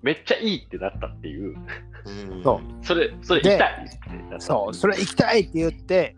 [0.03, 4.41] めっちゃいいってなったっていう、うんそそれ、それ行きたいっ。
[4.41, 6.16] そう、それ行きたいって言って、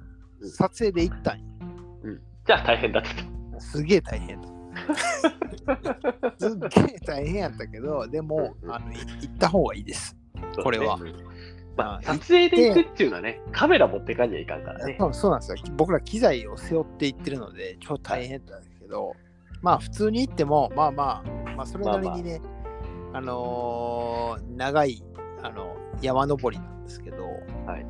[0.57, 1.45] 撮影で行ったんよ
[2.47, 3.61] じゃあ大変だったと。
[3.61, 4.52] すげえ大変だ。
[6.39, 10.17] すっげえ大変やったけど、でも、うんあのい行った方がいいです。
[10.63, 10.99] これは
[11.77, 14.99] まあ、あ撮影で行くっていうのはね、カメラ持ってかんにはいかんからね。
[15.13, 15.57] そうなんですよ。
[15.77, 19.15] 僕ら機材を背負って行ってるので、超大変だけど、
[19.63, 22.43] まあ普通に行っても、まあまあ、まあそれなりにね、
[23.15, 25.03] あのー長い
[25.43, 27.25] あの山登りなんですけど、
[27.67, 27.85] はい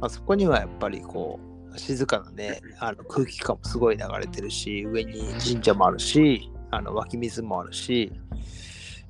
[0.00, 8.12] まあ、そこにはやっぱりこう、静かなね、あの空気感もすごい流れてるし、上に神社もあるし、あの湧き水もあるし、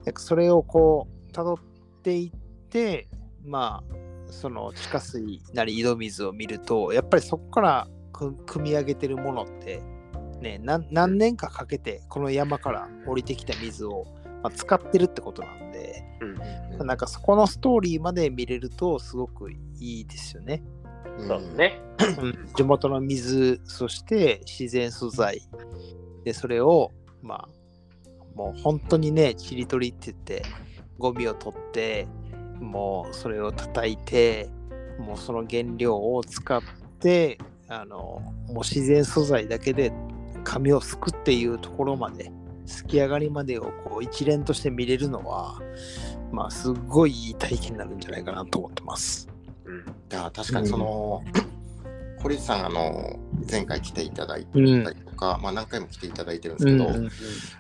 [0.05, 1.57] なんかそれをこう、辿っ
[2.03, 3.09] ていって、
[3.45, 9.83] まあ、その地下水なり井戸水を見ると、やっぱりそこからく組み上げてるものって、
[10.41, 14.07] ね、何何年かかけてこの山から降りてきた水を、
[14.43, 16.03] まあ、使ってるってことなんで、
[16.79, 16.87] うん。
[16.87, 20.63] なんかそこのストーリーまで見れるとすごくいいですよね。
[21.27, 21.81] そうね。
[22.57, 25.43] 地元の水、そして自然素材。
[26.25, 26.93] で、それを、
[27.23, 27.49] まあ、
[28.35, 30.43] もう本当にね、ちりとりって言って、
[30.99, 32.07] ゴミを取って、
[32.61, 34.49] もうそれを叩いて、
[34.99, 36.61] もうその原料を使っ
[37.01, 37.39] て、
[37.69, 39.93] あの、もう自然素材だけで
[40.45, 42.31] 紙をすくっていうところまで、
[42.67, 45.61] すき上がりまでをこう一連として見れるのは、
[46.31, 49.30] まあ、すっごいいい体験になるんじゃないかなと思ってます。
[49.71, 49.79] うん。
[49.81, 51.23] いや確かにその、
[52.23, 53.19] 堀内さんあの
[53.51, 54.65] 前回来ていただいたうん。
[54.65, 57.11] りとか、まあ、何回も来ていただいてるんですけど、うん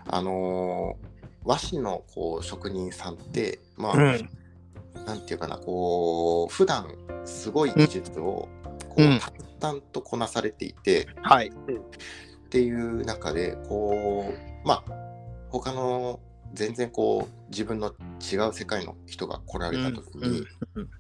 [0.08, 0.96] あの
[1.42, 4.28] 和紙のこう職人さんってまあ、うん
[5.06, 6.94] なんていうかなこう普段
[7.24, 8.48] すごい技術を
[8.90, 9.20] こう、うん
[9.60, 11.48] 淡々とこなされていてはい。
[11.48, 11.52] っ
[12.50, 14.32] ていう中でこ
[14.64, 14.92] うまあ
[15.50, 16.20] 他の
[16.52, 20.90] 全然こう自分の違う世界の人が来られた時に、うん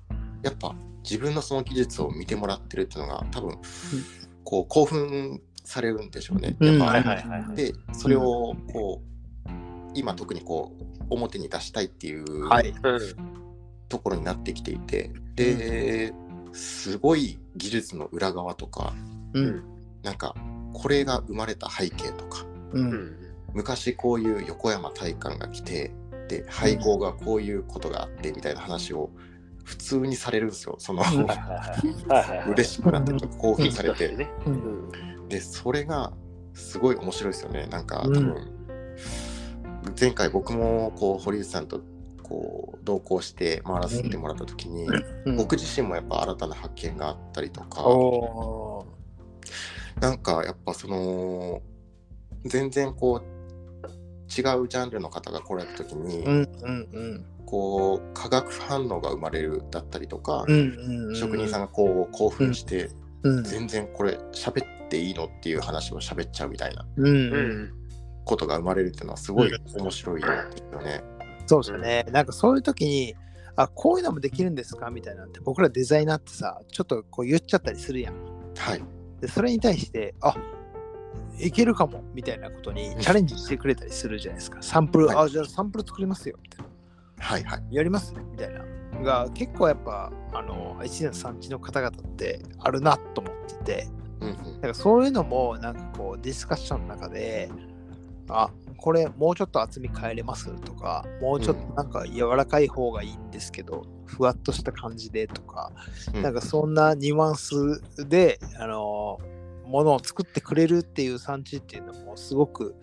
[0.42, 3.58] やっぱ自分のその技術を見てもらってるっていうのが多分、
[4.44, 6.56] こう興奮されるんでしょうね。
[6.60, 9.02] うんやっぱはいはいはいはいでそれをこ
[9.46, 9.50] う
[9.94, 12.24] 今特にこう表に出したいっていう。
[13.90, 16.14] ところになってきていて、で
[16.52, 18.94] すごい技術の裏側とか
[19.34, 19.62] うん。
[20.02, 20.34] なんか
[20.72, 22.80] これが生まれた背景とかう。
[22.80, 23.16] うんん。
[23.52, 25.92] 昔こういう横山大観が来て
[26.28, 29.10] で配合がこういうことがあってみたいな話を
[29.64, 31.02] 普通にされるんですよその。
[32.48, 34.08] 嬉しくなって興奮されて。
[34.16, 34.30] ね。
[34.46, 34.56] ううん。
[35.26, 35.28] ん。
[35.28, 36.12] でそれが
[36.54, 37.66] すごい面白いですよね。
[37.66, 38.12] なんか多うん。
[38.12, 38.34] 分、
[39.98, 41.80] 前回僕もこう堀内さんと
[42.22, 44.86] こう同行して回らせてもらった時に、
[45.26, 45.36] うん。
[45.36, 48.86] 僕自身もやっぱ新たな発見があったりとかお
[50.00, 51.60] なんかやっぱその
[52.44, 53.40] 全然こう
[54.30, 60.46] 違うジャンルの方が来られた時に、ーうんうんうんこう化学反応が生まれるだったりとか、
[61.14, 62.84] 職人さんがこう興奮して、
[63.22, 67.72] うん全然これ喋っていいのっていう話を喋っちゃうみたいなうんううんん。
[68.24, 71.02] ことが生まれるっていうのはすごい面白いですよね。
[71.46, 72.06] そうですよね。
[72.12, 73.14] なんかそういう時に、
[73.56, 78.14] あ、こういうのもできるんですかみたいなって、僕らデザイナーってさ、ちょっとこう言っちゃったりするやん。
[78.56, 78.82] はい。
[79.20, 80.34] で、それに対して、あ
[81.38, 84.58] いけるかもみたいなことにチャレンジしてくれたりするじゃないですか。
[84.62, 86.38] サンプル、はいあ、じゃあサンプル作りますよ。
[86.42, 86.69] みたいな。
[87.20, 87.62] はいはい。
[87.70, 88.64] やりますみたいな。
[89.02, 93.88] が結構やっぱ、あの、一年産地の方々ってあるなと思ってて、
[94.20, 94.36] うんうん。
[94.36, 97.50] だからそういうのもなんかこうディスカッションの中で、
[98.28, 105.72] あこれもうちょっと厚み変えれますとか、もうちょっとなんか柔らかい方がいいんですけど、ふわっとした感じでとか、
[106.14, 106.22] うん。
[106.22, 109.18] なんかそんなニュアンスで、あの
[109.66, 112.74] ものを作ってくれるっていう産地っていうのもすごく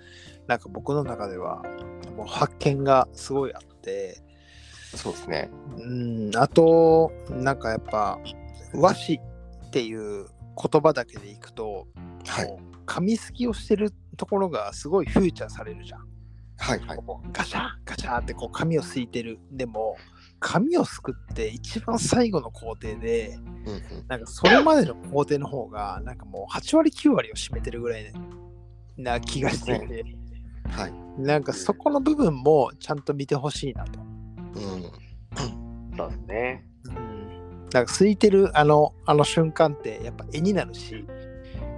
[0.47, 1.61] なんか僕の中では
[2.15, 4.21] もう発見がすごいあって、
[4.97, 5.49] そうですね。
[5.77, 8.19] うん、あと、なんかやっぱ
[8.73, 11.87] 和紙っていう言葉だけでいくと、
[12.25, 12.57] はい。
[12.85, 16.07] 紙すきをしてるところがすごいフューチャーされるじゃん。
[16.57, 16.99] はいはい。
[17.31, 19.39] ガシャンガシャンってこう紙をすいてる。
[19.51, 19.95] でも、
[20.39, 28.13] 紙をすくって一番最後の工程で、うんうんなんかそれまでの工程の方が、なんかもう8割9割を占めてるぐらい
[28.97, 30.05] な気がしていて、
[30.69, 30.93] はい。
[31.21, 33.99] なんかそこの部分もちゃんと見てほしいなと。
[36.05, 36.11] うん。
[36.11, 36.65] そうですね。
[36.85, 41.05] うん、なんか空いてるあのあの瞬間ってやっぱ絵になるし、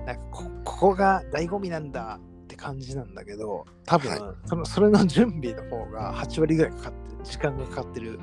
[0.06, 8.20] なんかこここが醍醐味なんだって感じなんだけど、多分、はいそのそれの準備の方が8割ぐらいかかってる、時間がかかってる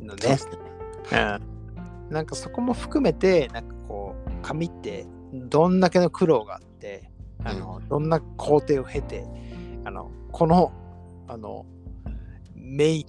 [0.00, 0.36] のねそうで。
[0.36, 0.52] すね。
[2.08, 7.10] うん、なんかそこも含めて、なんかこう、紙ってどんだけの苦労があって、
[7.44, 9.26] あのどんな工程を経て、
[9.84, 10.72] あのこの、
[11.28, 11.66] あの、
[12.54, 13.06] メイ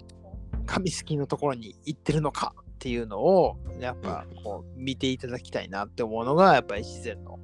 [0.68, 7.40] ン、紙好きのところに行ってるのかっていうのを、やっぱこう見ていただきたいなって思うのが、やっぱり自然の、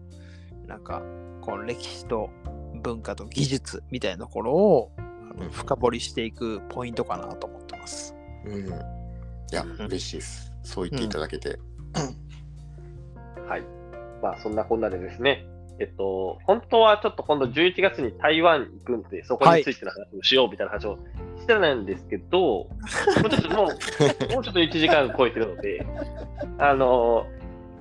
[0.68, 1.02] なんか、
[1.42, 2.30] この歴史と
[2.82, 4.92] 文化と技術みたいなところを
[5.52, 8.16] 深掘りしていくポイントかなと思ってます。
[8.46, 8.68] うん。
[8.68, 8.70] い
[9.52, 10.52] や、嬉しいです。
[10.64, 11.60] そう言っていただけて。
[13.48, 13.64] はい。
[14.22, 15.46] まあ、そんなこんなでですね、
[15.80, 20.98] えっと、本当はちょっと今度11月に台湾行くんで、そこについての話をしようみたいな話を
[21.44, 22.70] してたんですけど、も
[23.26, 23.68] うちょっともう、
[24.34, 25.86] もうちょっと1時間超えてるので、
[26.58, 27.28] あの、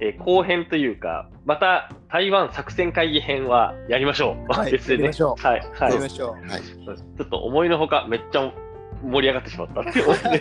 [0.00, 4.52] えー後編というか、また台湾作戦会議編はやりましょう。
[4.52, 5.04] はい別でね。
[5.04, 5.60] やりましょうはい。
[5.60, 6.02] はいやり。
[6.02, 6.30] ましょう。
[6.50, 6.60] はい。
[6.60, 8.52] ちょっと思いのほかめっちゃ
[9.04, 10.40] 盛り上がってしまったっていうことで。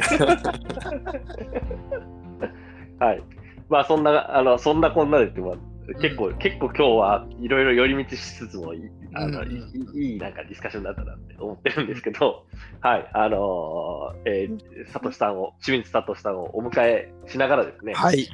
[3.06, 3.24] はい。
[3.70, 5.56] まあそんな、あの、そんなこんなでって、まあ、
[6.02, 8.82] 結構、結構今日はいろいろ寄り道しつつもいい、
[9.14, 9.52] あの、うんうん
[9.96, 12.46] いいいいなんかディスカッションだったなって思ってるんですけど、
[12.82, 13.10] はい。
[13.14, 18.28] あのーえー、サトシさんを、清水サトシさんをお迎えしながらですね、はい。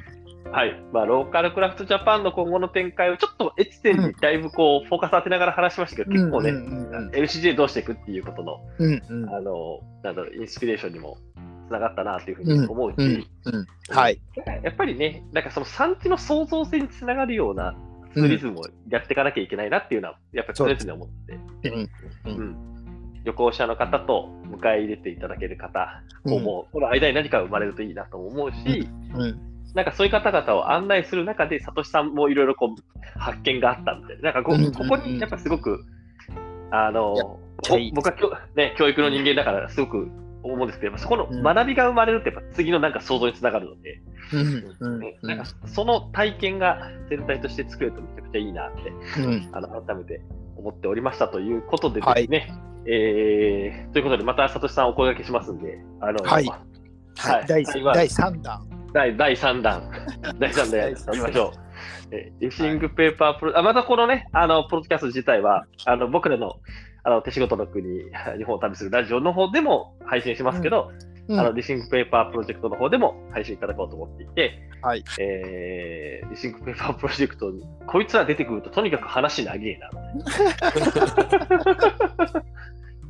[0.52, 0.82] はい。
[0.92, 9.34] まあ、ローカルクラフトジャパンの今後の展開をちょっとエッチ点にだいぶこう、フォーカス当てながら話しましたけど、結構ね、うんうんうん LCJ どうしていくっていうことの、うんうん。
[9.34, 11.18] あの、なんだろう、インスピレーションにも
[11.68, 13.54] つながったなというふうに思うし、うん。
[13.54, 13.66] うん。
[13.88, 14.20] はい。
[14.62, 17.74] やっぱりね、なんかその産地の創造性につながるような
[18.14, 21.08] ツーリズムをやっていかなきゃいけないなっていうのは、やっぱり常々思っ
[21.62, 21.70] て、
[22.24, 22.38] うん。
[22.38, 22.56] うん。
[23.24, 26.32] 旅行者の方と迎え入れていただける方うん。
[26.32, 29.40] も、もうこの間に何か生まれるといいなと思うし、うん。
[29.74, 34.72] なんかそういう方々を案内する中で、サトシさんもいろいろこう発見があったみたいな、なんかこうん。
[34.72, 35.84] ここにやっぱすごく、
[36.70, 37.40] あの
[37.94, 40.08] 僕はね、教育の人間だからすごく
[40.42, 41.42] 思うんですけど、そこのうん。
[41.42, 44.00] 学びが生まれるってやっぱ次のなんか想像につながるので、
[45.66, 49.48] その体験が全体として作れるとめちゃくちゃいいなってうん。
[49.52, 50.20] あの改めて
[50.56, 52.52] 思っておりましたということでですね、
[52.86, 56.46] えーということでまたサトシさんお声掛けしますんで、あのはい。
[56.46, 57.46] はい。
[57.46, 58.78] 第台湾第3弾。
[58.92, 59.82] 第第3弾、
[60.38, 61.68] 第3弾やりましょう。
[62.10, 66.56] え Rethink Paper プロ、あまたこのね、あの、ポッドキャスト自体は、あの、僕らの、
[67.08, 68.02] あの、手仕事の国、
[68.36, 70.92] 日本を旅するラジオの方でも配信しますけど、
[71.28, 75.02] うんあの、 Rethink Paper Project の方でも配信いただこうと思っていて、はい。
[75.18, 79.90] えー、 Rethink Paper Project に、こいつら出てくるととにかく話長えな。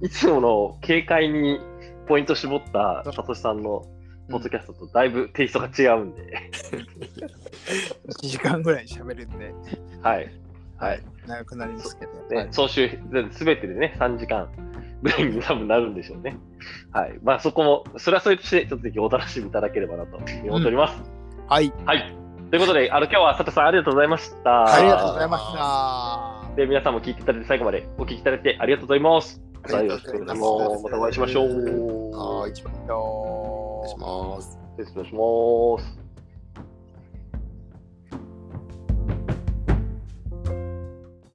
[0.03, 1.59] いつもの軽快に
[2.07, 3.85] ポイント絞ったサトシさんの
[4.31, 6.51] ポッドキャストとだいぶテイストが違うんで、
[8.23, 9.53] 1時間ぐらい喋るんで、
[10.03, 10.31] はい。
[10.79, 11.03] はい。
[11.27, 12.13] 長くなりますけど。
[12.31, 12.89] ね、はい総集、
[13.33, 14.49] すべてでね、3時間
[15.03, 16.37] ぐらいに多分なるんでしょうね。
[16.93, 17.19] はい。
[17.23, 21.03] まあそこも、それはそれとして、ちょっとぜひお楽しみいただければなと思っております。
[21.49, 21.73] はい。
[21.85, 22.17] はい。
[22.51, 24.75] ということで、あの、今日は佐藤さんありがとうございました。
[24.75, 26.57] ありがとうございました。
[26.57, 29.41] で、皆さんも聞いていただいて、最後までお聞きいただいてありがとうございます。
[29.63, 30.83] またよろしくお願いします。
[30.85, 31.47] またお会いしましょう。
[31.47, 32.53] はい。
[32.89, 34.59] よお願いします。
[34.79, 36.08] 失礼します。